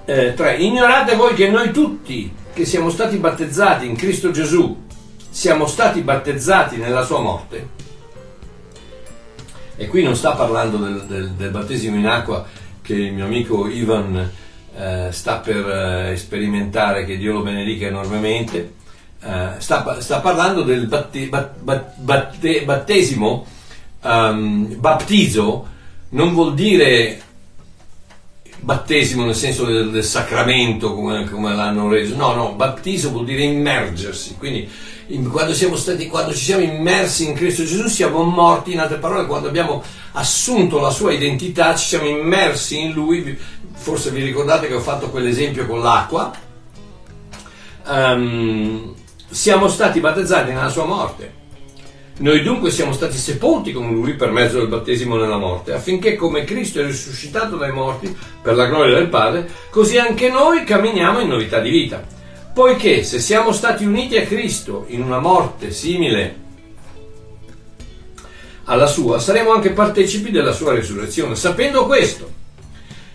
3. 0.05 0.35
Eh, 0.35 0.63
ignorate 0.63 1.15
voi 1.15 1.35
che 1.35 1.49
noi 1.49 1.71
tutti 1.71 2.33
che 2.51 2.65
siamo 2.65 2.89
stati 2.89 3.17
battezzati 3.17 3.85
in 3.85 3.95
Cristo 3.95 4.31
Gesù, 4.31 4.85
siamo 5.29 5.67
stati 5.67 6.01
battezzati 6.01 6.77
nella 6.77 7.03
sua 7.03 7.19
morte. 7.19 7.85
E 9.77 9.87
qui 9.87 10.01
non 10.01 10.15
sta 10.15 10.31
parlando 10.31 10.77
del, 10.77 11.03
del, 11.03 11.29
del 11.31 11.51
battesimo 11.51 11.95
in 11.95 12.07
acqua 12.07 12.45
che 12.81 12.95
il 12.95 13.13
mio 13.13 13.25
amico 13.25 13.67
Ivan 13.67 14.31
eh, 14.75 15.07
sta 15.11 15.37
per 15.37 15.69
eh, 15.69 16.17
sperimentare, 16.17 17.05
che 17.05 17.17
Dio 17.17 17.33
lo 17.33 17.41
benedica 17.41 17.85
enormemente. 17.85 18.73
Eh, 19.21 19.49
sta, 19.59 20.01
sta, 20.01 20.19
parlando 20.19 20.63
del 20.63 20.87
batte, 20.87 21.27
bat, 21.27 21.59
batte, 21.95 22.63
battesimo, 22.63 23.45
um, 24.01 24.79
baptizo 24.79 25.67
non 26.09 26.33
vuol 26.33 26.53
dire 26.53 27.21
battesimo 28.59 29.25
nel 29.25 29.35
senso 29.35 29.65
del, 29.65 29.91
del 29.91 30.03
sacramento 30.03 30.93
come, 30.93 31.29
come, 31.29 31.55
l'hanno 31.55 31.87
reso, 31.89 32.15
no, 32.15 32.33
no, 32.33 32.53
battesimo 32.53 33.11
vuol 33.11 33.25
dire 33.25 33.43
immergersi, 33.43 34.35
quindi 34.37 34.59
in, 34.59 34.69
quando, 35.31 35.53
stati, 35.53 36.07
quando 36.07 36.33
ci 36.33 36.43
siamo 36.43 36.63
immersi 36.63 37.27
in 37.27 37.33
Cristo 37.33 37.63
Gesù 37.63 37.87
siamo 37.87 38.23
morti, 38.23 38.73
in 38.73 38.79
altre 38.79 38.97
parole, 38.97 39.25
quando 39.25 39.47
abbiamo 39.47 39.81
assunto 40.13 40.79
la 40.79 40.89
sua 40.89 41.13
identità, 41.13 41.75
ci 41.75 41.87
siamo 41.87 42.07
immersi 42.07 42.79
in 42.79 42.91
Lui, 42.91 43.37
forse 43.73 44.11
vi 44.11 44.23
ricordate 44.23 44.67
che 44.67 44.73
ho 44.73 44.81
fatto 44.81 45.09
quell'esempio 45.09 45.65
con 45.65 45.79
l'acqua, 45.79 46.31
um, 47.85 48.93
siamo 49.29 49.67
stati 49.69 49.99
battezzati 49.99 50.51
nella 50.51 50.69
sua 50.69 50.85
morte. 50.85 51.45
Noi 52.19 52.41
dunque 52.41 52.71
siamo 52.71 52.93
stati 52.93 53.15
sepolti 53.15 53.71
con 53.71 53.93
lui 53.93 54.15
per 54.15 54.31
mezzo 54.31 54.57
del 54.57 54.67
battesimo 54.67 55.17
nella 55.17 55.37
morte, 55.37 55.73
affinché 55.73 56.15
come 56.15 56.43
Cristo 56.45 56.79
è 56.79 56.85
risuscitato 56.85 57.57
dai 57.57 57.71
morti 57.71 58.13
per 58.41 58.55
la 58.55 58.65
gloria 58.65 58.95
del 58.95 59.07
Padre, 59.07 59.47
così 59.69 59.99
anche 59.99 60.29
noi 60.29 60.63
camminiamo 60.63 61.19
in 61.19 61.27
novità 61.27 61.59
di 61.59 61.69
vita. 61.69 62.16
Poiché 62.57 63.03
se 63.03 63.19
siamo 63.19 63.51
stati 63.51 63.85
uniti 63.85 64.17
a 64.17 64.25
Cristo 64.25 64.85
in 64.87 65.03
una 65.03 65.19
morte 65.19 65.69
simile 65.69 66.35
alla 68.63 68.87
sua, 68.87 69.19
saremo 69.19 69.51
anche 69.51 69.73
partecipi 69.73 70.31
della 70.31 70.53
sua 70.53 70.73
risurrezione. 70.73 71.35
Sapendo 71.35 71.85
questo, 71.85 72.31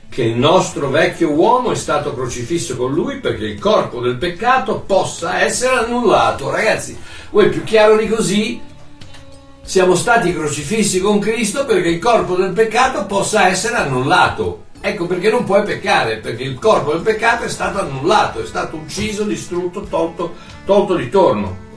che 0.09 0.23
il 0.23 0.37
nostro 0.37 0.91
vecchio 0.91 1.31
uomo 1.31 1.73
è 1.73 1.75
stato 1.75 2.15
crocifisso 2.15 2.77
con 2.77 2.93
lui 2.93 3.19
perché 3.19 3.47
il 3.47 3.59
corpo 3.59 3.99
del 3.99 4.15
peccato 4.15 4.79
possa 4.87 5.41
essere 5.41 5.75
annullato. 5.75 6.49
Ragazzi, 6.49 6.97
voi 7.31 7.49
più 7.49 7.65
chiaro 7.65 7.97
di 7.97 8.07
così, 8.07 8.61
siamo 9.61 9.97
stati 9.97 10.33
crocifissi 10.33 11.01
con 11.01 11.19
Cristo 11.19 11.65
perché 11.65 11.89
il 11.89 11.99
corpo 11.99 12.37
del 12.37 12.53
peccato 12.53 13.07
possa 13.07 13.49
essere 13.49 13.75
annullato. 13.75 14.67
Ecco 14.83 15.07
perché 15.07 15.31
non 15.31 15.45
puoi 15.45 15.63
peccare, 15.63 16.19
perché 16.19 16.43
il 16.43 16.59
corpo 16.59 16.93
del 16.93 17.03
peccato 17.03 17.45
è 17.45 17.49
stato 17.49 17.81
annullato, 17.81 18.43
è 18.43 18.47
stato 18.47 18.77
ucciso, 18.77 19.23
distrutto, 19.23 19.83
tolto, 19.83 20.35
tolto 20.67 20.97
di 20.97 21.09
torno. 21.09 21.71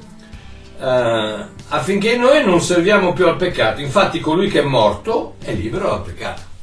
Uh, 0.78 1.46
affinché 1.70 2.18
noi 2.18 2.44
non 2.44 2.60
serviamo 2.60 3.14
più 3.14 3.28
al 3.28 3.38
peccato. 3.38 3.80
Infatti 3.80 4.20
colui 4.20 4.50
che 4.50 4.60
è 4.60 4.64
morto 4.64 5.36
è 5.42 5.54
libero 5.54 5.88
dal 5.88 6.02
peccato 6.02 6.54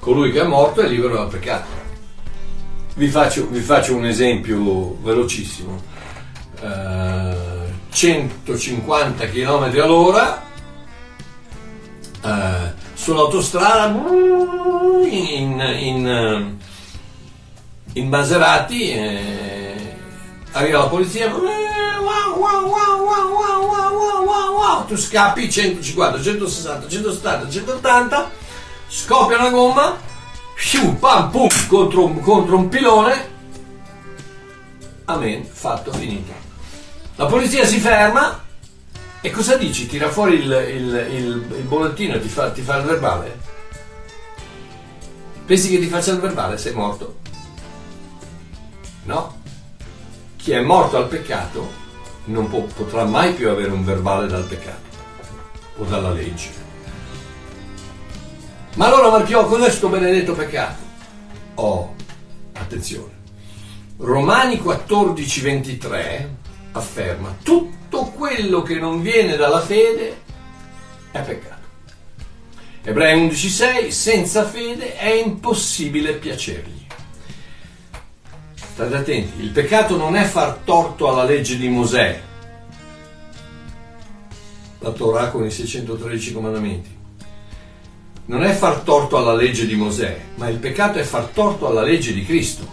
colui 0.00 0.32
che 0.32 0.40
è 0.40 0.44
morto 0.44 0.80
è 0.80 0.88
libero 0.88 1.14
dal 1.14 1.28
peccato. 1.28 1.78
Vi 2.96 3.06
faccio, 3.06 3.46
vi 3.48 3.60
faccio 3.60 3.94
un 3.94 4.06
esempio 4.06 4.96
velocissimo. 5.02 5.80
Uh, 6.60 7.68
150 7.90 9.26
km 9.28 9.62
all'ora 9.80 10.42
uh, 12.22 12.28
sull'autostrada 13.00 13.86
in, 15.08 15.58
in, 15.60 16.56
in 17.94 18.08
Maserati 18.08 18.90
eh, 18.90 19.96
arriva 20.52 20.80
la 20.80 20.88
polizia 20.88 21.32
tu 24.86 24.96
scappi 24.96 25.50
150, 25.50 26.20
160, 26.20 26.88
170, 26.88 27.50
180 27.50 28.30
scoppia 28.88 29.38
una 29.38 29.50
gomma, 29.50 29.96
sciù, 30.56 30.98
pam, 30.98 31.30
pum, 31.30 31.48
contro, 31.68 32.12
contro 32.20 32.56
un 32.56 32.68
pilone, 32.68 33.28
amen, 35.04 35.44
fatto, 35.44 35.92
finito. 35.92 36.32
La 37.14 37.26
polizia 37.26 37.64
si 37.64 37.78
ferma 37.78 38.48
e 39.22 39.30
cosa 39.30 39.56
dici? 39.56 39.86
Tira 39.86 40.08
fuori 40.08 40.36
il, 40.36 40.44
il, 40.44 41.06
il, 41.12 41.56
il 41.58 41.64
bollettino 41.64 42.14
e 42.14 42.20
ti 42.20 42.28
fa, 42.28 42.50
ti 42.50 42.62
fa 42.62 42.78
il 42.78 42.84
verbale? 42.84 43.38
Pensi 45.44 45.68
che 45.68 45.78
ti 45.78 45.86
faccia 45.86 46.12
il 46.12 46.20
verbale? 46.20 46.56
Sei 46.56 46.72
morto? 46.72 47.18
No. 49.04 49.38
Chi 50.36 50.52
è 50.52 50.60
morto 50.60 50.96
al 50.96 51.08
peccato 51.08 51.70
non 52.26 52.48
può, 52.48 52.62
potrà 52.62 53.04
mai 53.04 53.34
più 53.34 53.50
avere 53.50 53.70
un 53.70 53.84
verbale 53.84 54.26
dal 54.26 54.44
peccato 54.44 54.88
o 55.76 55.84
dalla 55.84 56.12
legge. 56.12 56.48
Ma 58.76 58.86
allora 58.86 59.10
Marchiò, 59.10 59.44
cos'è 59.46 59.64
questo 59.64 59.88
benedetto 59.88 60.32
peccato? 60.34 60.82
Oh, 61.56 61.94
attenzione. 62.54 63.18
Romani 63.98 64.58
14, 64.58 65.40
23 65.40 66.36
afferma 66.72 67.36
tutto 68.00 68.10
quello 68.12 68.62
che 68.62 68.78
non 68.78 69.02
viene 69.02 69.36
dalla 69.36 69.60
fede 69.60 70.22
è 71.10 71.20
peccato. 71.20 71.58
Ebrei 72.82 73.28
11,6 73.28 73.88
senza 73.88 74.44
fede 74.46 74.96
è 74.96 75.12
impossibile 75.12 76.14
piacergli. 76.14 76.86
State 78.54 78.96
attenti, 78.96 79.42
il 79.42 79.50
peccato 79.50 79.96
non 79.96 80.16
è 80.16 80.24
far 80.24 80.60
torto 80.64 81.08
alla 81.10 81.24
legge 81.24 81.58
di 81.58 81.68
Mosè, 81.68 82.22
la 84.78 84.90
Torah 84.92 85.28
con 85.28 85.44
i 85.44 85.50
613 85.50 86.32
comandamenti 86.32 86.98
non 88.26 88.44
è 88.44 88.52
far 88.52 88.82
torto 88.82 89.16
alla 89.16 89.34
legge 89.34 89.66
di 89.66 89.74
Mosè, 89.74 90.16
ma 90.36 90.48
il 90.48 90.58
peccato 90.58 91.00
è 91.00 91.02
far 91.02 91.24
torto 91.24 91.66
alla 91.66 91.82
legge 91.82 92.14
di 92.14 92.24
Cristo. 92.24 92.64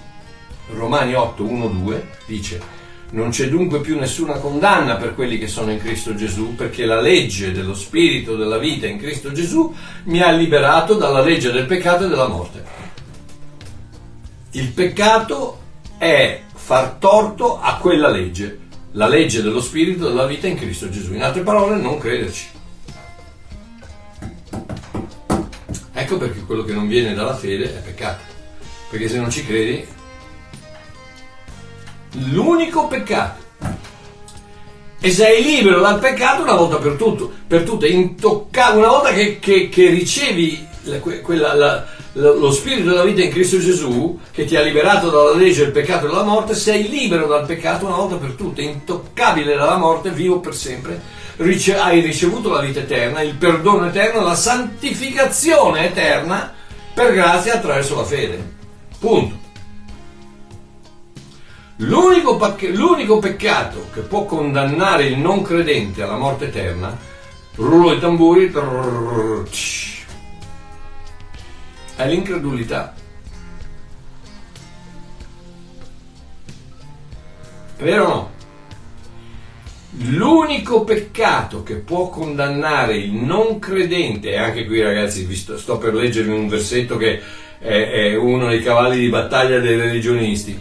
Romani 0.69 1.15
8, 1.15 1.43
1, 1.43 1.67
2 1.67 2.09
dice, 2.27 2.61
non 3.09 3.29
c'è 3.29 3.47
dunque 3.47 3.79
più 3.79 3.97
nessuna 3.97 4.33
condanna 4.33 4.95
per 4.95 5.15
quelli 5.15 5.37
che 5.37 5.47
sono 5.47 5.71
in 5.71 5.79
Cristo 5.79 6.13
Gesù, 6.13 6.55
perché 6.55 6.85
la 6.85 6.99
legge 6.99 7.51
dello 7.51 7.73
Spirito 7.73 8.35
della 8.35 8.57
vita 8.57 8.87
in 8.87 8.97
Cristo 8.97 9.31
Gesù 9.31 9.73
mi 10.05 10.21
ha 10.21 10.31
liberato 10.31 10.95
dalla 10.95 11.21
legge 11.21 11.51
del 11.51 11.65
peccato 11.65 12.05
e 12.05 12.09
della 12.09 12.27
morte. 12.27 12.63
Il 14.51 14.69
peccato 14.71 15.59
è 15.97 16.41
far 16.53 16.95
torto 16.99 17.59
a 17.61 17.77
quella 17.77 18.09
legge, 18.09 18.59
la 18.91 19.07
legge 19.07 19.41
dello 19.41 19.61
Spirito 19.61 20.07
della 20.07 20.25
vita 20.25 20.47
in 20.47 20.57
Cristo 20.57 20.89
Gesù. 20.89 21.13
In 21.13 21.23
altre 21.23 21.43
parole, 21.43 21.77
non 21.77 21.97
crederci. 21.97 22.55
Ecco 25.93 26.17
perché 26.17 26.41
quello 26.41 26.63
che 26.63 26.73
non 26.73 26.87
viene 26.87 27.13
dalla 27.13 27.35
fede 27.35 27.65
è 27.77 27.81
peccato. 27.81 28.23
Perché 28.89 29.07
se 29.07 29.17
non 29.17 29.29
ci 29.29 29.45
credi, 29.45 29.85
l'unico 32.25 32.87
peccato 32.87 33.45
e 34.99 35.11
sei 35.11 35.43
libero 35.43 35.79
dal 35.79 35.99
peccato 35.99 36.41
una 36.41 36.55
volta 36.55 36.77
per, 36.77 36.93
tutto, 36.93 37.31
per 37.47 37.63
tutte, 37.63 37.87
intoccabile, 37.87 38.85
una 38.85 38.95
volta 38.95 39.13
che, 39.13 39.39
che, 39.39 39.69
che 39.69 39.89
ricevi 39.89 40.67
la, 40.83 40.97
quella, 40.99 41.53
la, 41.53 41.85
lo 42.13 42.51
spirito 42.51 42.89
della 42.89 43.03
vita 43.03 43.21
in 43.21 43.29
Cristo 43.29 43.59
Gesù, 43.59 44.19
che 44.31 44.45
ti 44.45 44.55
ha 44.55 44.61
liberato 44.61 45.09
dalla 45.09 45.35
legge 45.35 45.63
del 45.63 45.71
peccato 45.71 46.05
e 46.05 46.09
dalla 46.09 46.23
morte, 46.23 46.55
sei 46.55 46.89
libero 46.89 47.27
dal 47.27 47.45
peccato 47.45 47.85
una 47.85 47.95
volta 47.95 48.15
per 48.15 48.31
tutte, 48.31 48.61
intoccabile 48.61 49.55
dalla 49.55 49.77
morte, 49.77 50.09
vivo 50.09 50.39
per 50.39 50.55
sempre, 50.55 50.99
rice- 51.37 51.77
hai 51.77 52.01
ricevuto 52.01 52.49
la 52.49 52.61
vita 52.61 52.79
eterna, 52.79 53.21
il 53.21 53.35
perdono 53.35 53.85
eterno, 53.85 54.21
la 54.21 54.35
santificazione 54.35 55.85
eterna 55.85 56.53
per 56.93 57.13
grazia 57.13 57.55
attraverso 57.55 57.95
la 57.95 58.03
fede. 58.03 58.55
Punto. 58.97 59.45
L'unico, 61.77 62.37
pacche- 62.37 62.69
l'unico, 62.69 63.19
peccato 63.19 63.89
che 63.93 64.01
può 64.01 64.25
condannare 64.25 65.05
il 65.05 65.19
non 65.19 65.43
credente 65.43 66.01
alla 66.01 66.17
morte 66.17 66.45
eterna, 66.45 66.97
rullo 67.55 67.93
i 67.93 67.99
tamburi, 67.99 68.49
trrr, 68.49 69.47
è 71.95 72.07
l'incredulità. 72.07 72.95
È 77.75 77.83
vero 77.83 78.03
o 78.03 78.07
no? 78.07 78.31
L'unico 79.99 80.83
peccato 80.83 81.61
che 81.61 81.75
può 81.75 82.09
condannare 82.09 82.97
il 82.97 83.13
non 83.13 83.59
credente, 83.59 84.31
e 84.31 84.37
anche 84.37 84.65
qui 84.65 84.81
ragazzi 84.81 85.31
sto, 85.35 85.59
sto 85.59 85.77
per 85.77 85.93
leggervi 85.93 86.31
un 86.31 86.47
versetto 86.47 86.97
che 86.97 87.21
è, 87.59 87.89
è 87.89 88.15
uno 88.15 88.47
dei 88.47 88.63
cavalli 88.63 88.97
di 88.97 89.09
battaglia 89.09 89.59
dei 89.59 89.75
religionisti, 89.75 90.59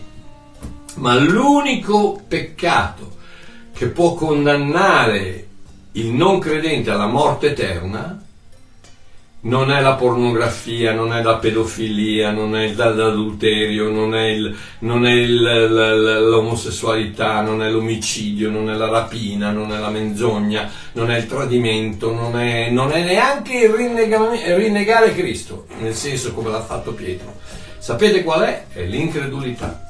ma 0.96 1.18
l'unico 1.18 2.22
peccato 2.26 3.16
che 3.72 3.88
può 3.88 4.14
condannare 4.14 5.46
il 5.92 6.08
non 6.08 6.38
credente 6.38 6.90
alla 6.90 7.06
morte 7.06 7.48
eterna 7.48 8.20
non 9.46 9.70
è 9.70 9.80
la 9.80 9.94
pornografia, 9.94 10.92
non 10.92 11.12
è 11.12 11.22
la 11.22 11.36
pedofilia, 11.36 12.32
non 12.32 12.56
è 12.56 12.72
l'adulterio, 12.72 13.90
non 13.90 14.14
è, 14.14 14.26
il, 14.26 14.56
non 14.80 15.06
è 15.06 15.12
il, 15.12 15.40
l'omosessualità, 16.28 17.42
non 17.42 17.62
è 17.62 17.70
l'omicidio, 17.70 18.50
non 18.50 18.70
è 18.70 18.74
la 18.74 18.88
rapina, 18.88 19.50
non 19.50 19.72
è 19.72 19.78
la 19.78 19.90
menzogna, 19.90 20.68
non 20.92 21.12
è 21.12 21.18
il 21.18 21.26
tradimento, 21.26 22.12
non 22.12 22.38
è, 22.38 22.70
non 22.70 22.90
è 22.90 23.04
neanche 23.04 23.56
il 23.56 23.70
rinnegare, 23.70 24.56
rinnegare 24.56 25.14
Cristo, 25.14 25.66
nel 25.78 25.94
senso 25.94 26.32
come 26.32 26.50
l'ha 26.50 26.62
fatto 26.62 26.92
Pietro. 26.92 27.34
Sapete 27.78 28.24
qual 28.24 28.40
è? 28.40 28.64
È 28.72 28.82
l'incredulità. 28.82 29.85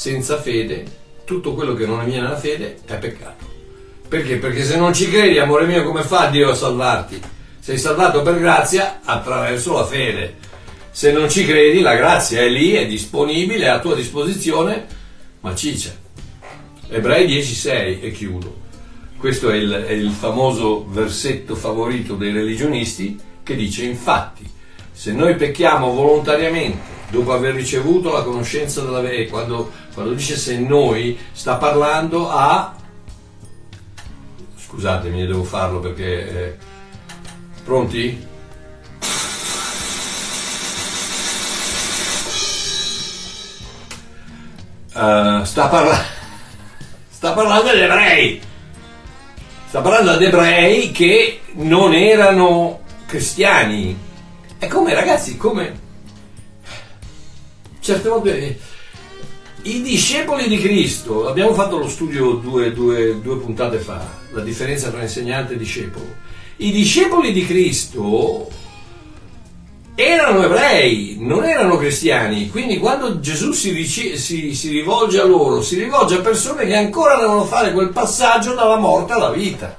Senza 0.00 0.40
fede, 0.40 0.82
tutto 1.26 1.52
quello 1.52 1.74
che 1.74 1.84
non 1.84 2.00
avviene 2.00 2.22
nella 2.22 2.38
fede 2.38 2.78
è 2.86 2.96
peccato. 2.96 3.44
Perché? 4.08 4.36
Perché 4.36 4.64
se 4.64 4.78
non 4.78 4.94
ci 4.94 5.10
credi, 5.10 5.36
amore 5.38 5.66
mio, 5.66 5.84
come 5.84 6.04
fa 6.04 6.28
Dio 6.28 6.48
a 6.48 6.54
salvarti? 6.54 7.20
Sei 7.58 7.76
salvato 7.76 8.22
per 8.22 8.38
grazia 8.38 9.00
attraverso 9.04 9.74
la 9.74 9.84
fede. 9.84 10.36
Se 10.90 11.12
non 11.12 11.28
ci 11.28 11.44
credi, 11.44 11.80
la 11.80 11.96
grazia 11.96 12.40
è 12.40 12.48
lì, 12.48 12.70
è 12.72 12.86
disponibile, 12.86 13.66
è 13.66 13.68
a 13.68 13.78
tua 13.78 13.94
disposizione, 13.94 14.86
ma 15.40 15.54
ciccia. 15.54 15.92
Ebrei 16.88 17.28
10,6 17.28 17.98
e 18.00 18.10
chiudo. 18.12 18.58
Questo 19.18 19.50
è 19.50 19.56
il, 19.56 19.70
è 19.86 19.92
il 19.92 20.12
famoso 20.12 20.86
versetto 20.88 21.54
favorito 21.54 22.14
dei 22.14 22.32
religionisti 22.32 23.20
che 23.42 23.54
dice 23.54 23.84
infatti 23.84 24.50
se 24.90 25.12
noi 25.12 25.34
pecchiamo 25.34 25.92
volontariamente 25.92 26.99
dopo 27.10 27.32
aver 27.32 27.54
ricevuto 27.54 28.12
la 28.12 28.22
conoscenza 28.22 28.82
della 28.82 29.00
verità, 29.00 29.30
quando, 29.30 29.70
quando, 29.92 30.14
dice 30.14 30.36
se 30.36 30.58
noi 30.58 31.18
sta 31.32 31.56
parlando 31.56 32.30
a 32.30 32.74
scusatemi 34.56 35.26
devo 35.26 35.42
farlo 35.42 35.80
perché 35.80 36.28
eh, 36.28 36.56
Pronti? 37.64 38.26
Uh, 44.92 45.44
sta, 45.44 45.68
parla- 45.68 46.04
sta 47.08 47.32
parlando 47.32 47.70
agli 47.70 47.80
ebrei. 47.80 48.40
Sta 49.68 49.80
parlando 49.80 50.10
ad 50.10 50.22
ebrei 50.22 50.90
che 50.90 51.42
non 51.52 51.94
erano 51.94 52.80
cristiani. 53.06 53.96
È 54.58 54.66
come 54.66 54.94
ragazzi, 54.94 55.36
come 55.36 55.89
certe 57.80 58.08
volte 58.08 58.58
i 59.62 59.82
discepoli 59.82 60.48
di 60.48 60.58
Cristo, 60.58 61.28
abbiamo 61.28 61.52
fatto 61.54 61.76
lo 61.76 61.88
studio 61.88 62.32
due, 62.32 62.72
due, 62.72 63.20
due 63.20 63.36
puntate 63.38 63.78
fa, 63.78 64.02
la 64.32 64.40
differenza 64.40 64.90
tra 64.90 65.02
insegnante 65.02 65.54
e 65.54 65.56
discepolo 65.56 66.28
i 66.62 66.72
discepoli 66.72 67.32
di 67.32 67.46
Cristo 67.46 68.48
erano 69.94 70.44
ebrei, 70.44 71.16
non 71.18 71.44
erano 71.44 71.76
cristiani, 71.76 72.50
quindi 72.50 72.78
quando 72.78 73.20
Gesù 73.20 73.52
si, 73.52 73.70
ric- 73.72 74.16
si, 74.16 74.54
si, 74.54 74.70
rivolge 74.70 75.20
a 75.20 75.24
loro, 75.24 75.62
si 75.62 75.78
rivolge 75.78 76.16
a 76.16 76.20
persone 76.20 76.66
che 76.66 76.76
ancora 76.76 77.16
devono 77.16 77.44
fare 77.44 77.72
quel 77.72 77.90
passaggio 77.90 78.54
dalla 78.54 78.76
morte 78.76 79.12
alla 79.12 79.30
vita. 79.30 79.76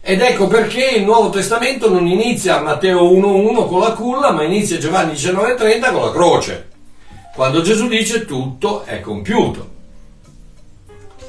Ed 0.00 0.20
ecco 0.20 0.46
perché 0.46 0.90
il 0.96 1.04
Nuovo 1.04 1.30
Testamento 1.30 1.90
non 1.90 2.06
inizia 2.06 2.58
a 2.58 2.62
Matteo 2.62 3.12
1.1 3.12 3.66
con 3.66 3.80
la 3.80 3.92
culla, 3.92 4.30
ma 4.30 4.44
inizia 4.44 4.78
Giovanni 4.78 5.14
19.30 5.14 5.92
con 5.92 6.02
la 6.02 6.12
croce, 6.12 6.68
quando 7.36 7.60
Gesù 7.60 7.86
dice 7.86 8.24
tutto 8.24 8.84
è 8.84 9.00
compiuto. 9.00 9.74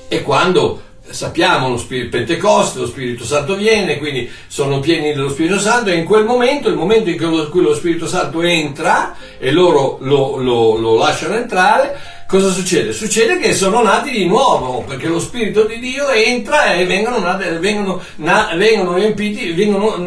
E 0.08 0.22
quando 0.22 0.82
sappiamo 1.02 1.68
lo 1.68 1.78
Spirito 1.78 2.16
Pentecoste, 2.16 2.80
lo 2.80 2.88
Spirito 2.88 3.26
Santo 3.26 3.56
viene, 3.56 3.98
quindi 3.98 4.30
sono 4.48 4.80
pieni 4.80 5.14
dello 5.14 5.28
Spirito 5.28 5.60
Santo 5.60 5.90
e 5.90 5.96
in 5.96 6.06
quel 6.06 6.24
momento, 6.24 6.70
il 6.70 6.78
momento 6.78 7.10
in 7.10 7.50
cui 7.52 7.62
lo 7.62 7.76
Spirito 7.76 8.08
Santo 8.08 8.42
entra 8.42 9.18
e 9.38 9.52
loro 9.52 9.98
lo, 10.00 10.38
lo, 10.38 10.78
lo 10.78 10.96
lasciano 10.96 11.36
entrare, 11.36 12.00
cosa 12.26 12.52
succede? 12.52 12.94
Succede 12.94 13.38
che 13.38 13.54
sono 13.54 13.84
nati 13.84 14.10
di 14.10 14.26
nuovo, 14.26 14.86
perché 14.88 15.08
lo 15.08 15.20
Spirito 15.20 15.66
di 15.66 15.78
Dio 15.78 16.08
entra 16.10 16.72
e 16.72 16.86
vengono, 16.86 17.20
vengono, 17.60 18.02
vengono 18.16 18.94
riempiti, 18.94 19.52
vengono, 19.52 19.98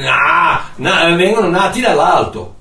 na, 0.00 1.14
vengono 1.14 1.48
nati 1.48 1.80
dall'alto. 1.80 2.53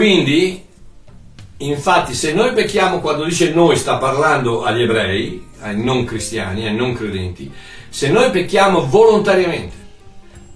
Quindi 0.00 0.68
Infatti, 1.62 2.14
se 2.14 2.32
noi 2.32 2.54
pecchiamo 2.54 3.00
quando 3.00 3.24
dice 3.24 3.52
noi, 3.52 3.76
sta 3.76 3.98
parlando 3.98 4.62
agli 4.62 4.80
ebrei, 4.80 5.46
ai 5.60 5.78
non 5.78 6.06
cristiani, 6.06 6.66
ai 6.66 6.74
non 6.74 6.94
credenti, 6.94 7.52
se 7.90 8.08
noi 8.08 8.30
pecchiamo 8.30 8.86
volontariamente, 8.86 9.76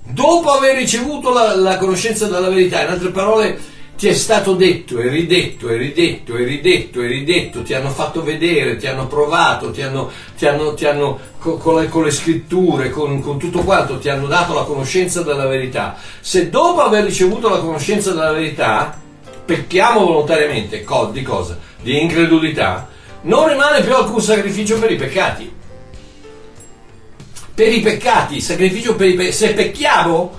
dopo 0.02 0.50
aver 0.50 0.76
ricevuto 0.76 1.30
la, 1.30 1.54
la 1.56 1.76
conoscenza 1.76 2.26
della 2.26 2.48
verità, 2.48 2.80
in 2.80 2.88
altre 2.88 3.10
parole, 3.10 3.60
ti 3.98 4.08
è 4.08 4.14
stato 4.14 4.54
detto 4.54 4.98
e 4.98 5.08
ridetto 5.08 5.68
e 5.68 5.76
ridetto 5.76 6.36
e 6.36 6.44
ridetto 6.44 7.02
e 7.02 7.06
ridetto, 7.06 7.62
ti 7.62 7.74
hanno 7.74 7.90
fatto 7.90 8.22
vedere, 8.22 8.76
ti 8.76 8.86
hanno 8.86 9.06
provato, 9.06 9.72
ti 9.72 9.82
hanno, 9.82 10.10
ti 10.38 10.46
hanno, 10.46 10.72
ti 10.72 10.86
hanno 10.86 11.18
con, 11.38 11.82
le, 11.82 11.88
con, 11.90 12.02
le, 12.02 12.10
scritture, 12.10 12.88
con, 12.88 13.20
con, 13.20 13.38
tutto 13.38 13.58
quanto, 13.58 13.98
ti 13.98 14.08
hanno 14.08 14.26
dato 14.26 14.54
la 14.54 14.62
conoscenza 14.62 15.20
della 15.20 15.46
verità. 15.46 15.98
Se 16.20 16.48
dopo 16.48 16.80
aver 16.80 17.04
ricevuto 17.04 17.50
la 17.50 17.58
conoscenza 17.58 18.10
della 18.12 18.32
verità 18.32 19.02
pecchiamo 19.44 20.00
volontariamente 20.00 20.84
di 21.12 21.22
cosa? 21.22 21.58
Di 21.80 22.00
incredulità, 22.00 22.88
non 23.22 23.48
rimane 23.48 23.82
più 23.82 23.94
alcun 23.94 24.20
sacrificio 24.20 24.78
per 24.78 24.90
i 24.90 24.96
peccati. 24.96 25.52
Per 27.54 27.72
i 27.72 27.80
peccati, 27.80 28.40
sacrificio 28.40 28.96
per 28.96 29.08
i 29.08 29.14
peccati. 29.14 29.36
Se 29.36 29.52
pecchiamo, 29.54 30.32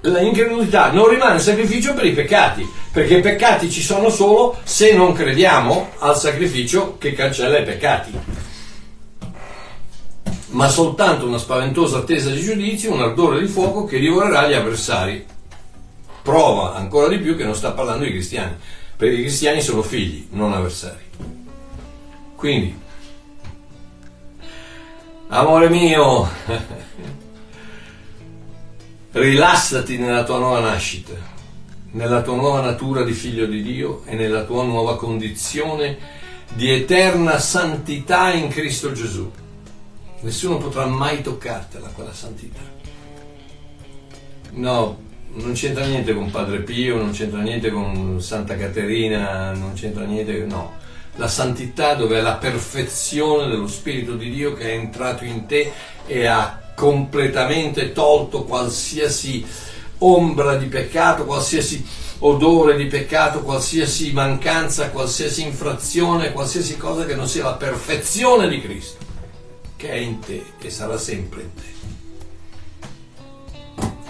l'incredulità 0.00 0.90
non 0.90 1.08
rimane 1.08 1.38
sacrificio 1.38 1.94
per 1.94 2.06
i 2.06 2.12
peccati, 2.12 2.68
perché 2.90 3.18
i 3.18 3.22
peccati 3.22 3.70
ci 3.70 3.82
sono 3.82 4.08
solo 4.08 4.58
se 4.64 4.92
non 4.92 5.12
crediamo 5.12 5.90
al 5.98 6.18
sacrificio 6.18 6.96
che 6.98 7.12
cancella 7.12 7.58
i 7.58 7.64
peccati. 7.64 8.18
Ma 10.50 10.68
soltanto 10.68 11.26
una 11.26 11.38
spaventosa 11.38 11.98
attesa 11.98 12.30
di 12.30 12.40
giudizio, 12.40 12.92
un 12.92 13.02
ardore 13.02 13.40
di 13.40 13.46
fuoco 13.46 13.84
che 13.84 13.98
divorerà 13.98 14.48
gli 14.48 14.54
avversari 14.54 15.36
prova 16.28 16.74
ancora 16.74 17.08
di 17.08 17.20
più 17.20 17.38
che 17.38 17.44
non 17.44 17.54
sta 17.54 17.72
parlando 17.72 18.04
di 18.04 18.10
cristiani, 18.10 18.54
perché 18.94 19.14
i 19.14 19.20
cristiani 19.20 19.62
sono 19.62 19.80
figli, 19.80 20.28
non 20.32 20.52
avversari. 20.52 21.02
Quindi, 22.36 22.78
amore 25.28 25.70
mio, 25.70 26.28
rilassati 29.12 29.96
nella 29.96 30.24
tua 30.24 30.36
nuova 30.36 30.60
nascita, 30.60 31.14
nella 31.92 32.20
tua 32.20 32.34
nuova 32.34 32.60
natura 32.60 33.04
di 33.04 33.12
figlio 33.12 33.46
di 33.46 33.62
Dio 33.62 34.02
e 34.04 34.14
nella 34.14 34.44
tua 34.44 34.64
nuova 34.64 34.98
condizione 34.98 35.96
di 36.52 36.70
eterna 36.70 37.38
santità 37.38 38.34
in 38.34 38.48
Cristo 38.48 38.92
Gesù. 38.92 39.32
Nessuno 40.20 40.58
potrà 40.58 40.84
mai 40.84 41.22
toccartela 41.22 41.88
quella 41.88 42.12
santità. 42.12 42.60
No, 44.50 45.06
non 45.34 45.52
c'entra 45.52 45.84
niente 45.84 46.14
con 46.14 46.30
Padre 46.30 46.60
Pio, 46.60 46.96
non 46.96 47.12
c'entra 47.12 47.40
niente 47.40 47.70
con 47.70 48.20
Santa 48.20 48.56
Caterina, 48.56 49.52
non 49.52 49.72
c'entra 49.74 50.04
niente, 50.04 50.44
no. 50.44 50.74
la 51.16 51.28
santità 51.28 51.94
dove 51.94 52.18
è 52.18 52.20
la 52.20 52.34
perfezione 52.34 53.48
dello 53.48 53.68
Spirito 53.68 54.14
di 54.14 54.30
Dio 54.30 54.54
che 54.54 54.70
è 54.70 54.74
entrato 54.74 55.24
in 55.24 55.46
te 55.46 55.72
e 56.06 56.26
ha 56.26 56.72
completamente 56.74 57.92
tolto 57.92 58.44
qualsiasi 58.44 59.44
ombra 59.98 60.56
di 60.56 60.66
peccato, 60.66 61.24
qualsiasi 61.24 61.84
odore 62.20 62.76
di 62.76 62.86
peccato, 62.86 63.42
qualsiasi 63.42 64.12
mancanza, 64.12 64.90
qualsiasi 64.90 65.42
infrazione, 65.42 66.32
qualsiasi 66.32 66.76
cosa 66.76 67.04
che 67.04 67.14
non 67.14 67.28
sia 67.28 67.44
la 67.44 67.54
perfezione 67.54 68.48
di 68.48 68.60
Cristo, 68.60 69.04
che 69.76 69.90
è 69.90 69.96
in 69.96 70.18
te 70.20 70.42
e 70.60 70.70
sarà 70.70 70.98
sempre 70.98 71.42
in 71.42 71.54
te. 71.54 71.76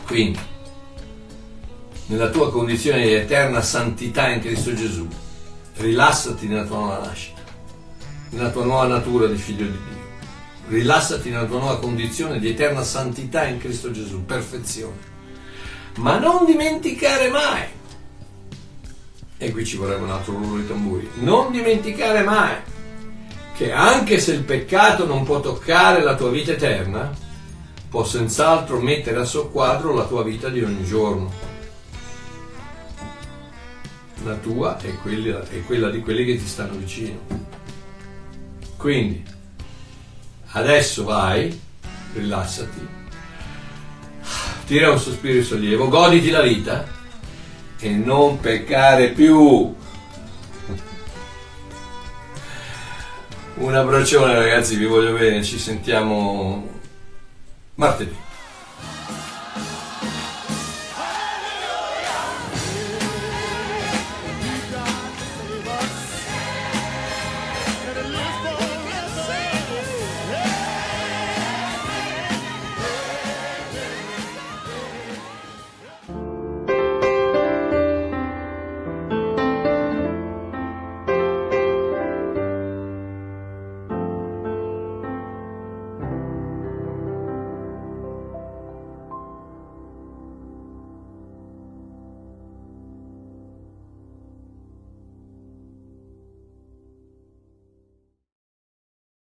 Quindi, 0.06 0.38
nella 2.08 2.30
tua 2.30 2.50
condizione 2.50 3.02
di 3.02 3.12
eterna 3.12 3.60
santità 3.60 4.28
in 4.28 4.40
Cristo 4.40 4.72
Gesù, 4.72 5.06
rilassati 5.76 6.46
nella 6.46 6.64
tua 6.64 6.76
nuova 6.76 7.04
nascita, 7.04 7.42
nella 8.30 8.50
tua 8.50 8.64
nuova 8.64 8.86
natura 8.86 9.26
di 9.26 9.36
figlio 9.36 9.64
di 9.64 9.72
Dio. 9.72 9.96
Rilassati 10.68 11.28
nella 11.28 11.44
tua 11.44 11.58
nuova 11.58 11.78
condizione 11.78 12.38
di 12.38 12.48
eterna 12.48 12.82
santità 12.82 13.46
in 13.46 13.58
Cristo 13.58 13.90
Gesù, 13.90 14.24
perfezione. 14.24 15.16
Ma 15.96 16.18
non 16.18 16.46
dimenticare 16.46 17.28
mai, 17.28 17.64
e 19.36 19.50
qui 19.50 19.66
ci 19.66 19.76
vorrebbe 19.76 20.04
un 20.04 20.10
altro 20.10 20.32
rullo 20.32 20.60
di 20.60 20.66
tamburi, 20.66 21.10
non 21.16 21.50
dimenticare 21.50 22.22
mai 22.22 22.56
che 23.54 23.70
anche 23.70 24.18
se 24.18 24.32
il 24.32 24.44
peccato 24.44 25.04
non 25.04 25.24
può 25.24 25.40
toccare 25.40 26.02
la 26.02 26.14
tua 26.14 26.30
vita 26.30 26.52
eterna, 26.52 27.12
può 27.90 28.04
senz'altro 28.04 28.80
mettere 28.80 29.18
a 29.18 29.24
soqquadro 29.24 29.94
la 29.94 30.04
tua 30.04 30.22
vita 30.22 30.48
di 30.48 30.62
ogni 30.62 30.84
giorno 30.84 31.48
la 34.28 34.36
tua 34.36 34.78
e 34.80 34.94
quella, 34.96 35.42
e 35.48 35.62
quella 35.62 35.90
di 35.90 36.00
quelli 36.00 36.24
che 36.24 36.36
ti 36.36 36.46
stanno 36.46 36.74
vicino. 36.76 37.18
Quindi, 38.76 39.24
adesso 40.52 41.04
vai, 41.04 41.58
rilassati, 42.12 42.86
tira 44.66 44.92
un 44.92 44.98
sospiro 44.98 45.34
di 45.34 45.42
sollievo, 45.42 45.88
goditi 45.88 46.30
la 46.30 46.42
vita 46.42 46.86
e 47.78 47.90
non 47.90 48.38
peccare 48.38 49.10
più. 49.10 49.74
Un 53.54 53.74
abbraccione 53.74 54.34
ragazzi, 54.34 54.76
vi 54.76 54.84
voglio 54.84 55.12
bene, 55.14 55.42
ci 55.42 55.58
sentiamo 55.58 56.80
martedì. 57.74 58.26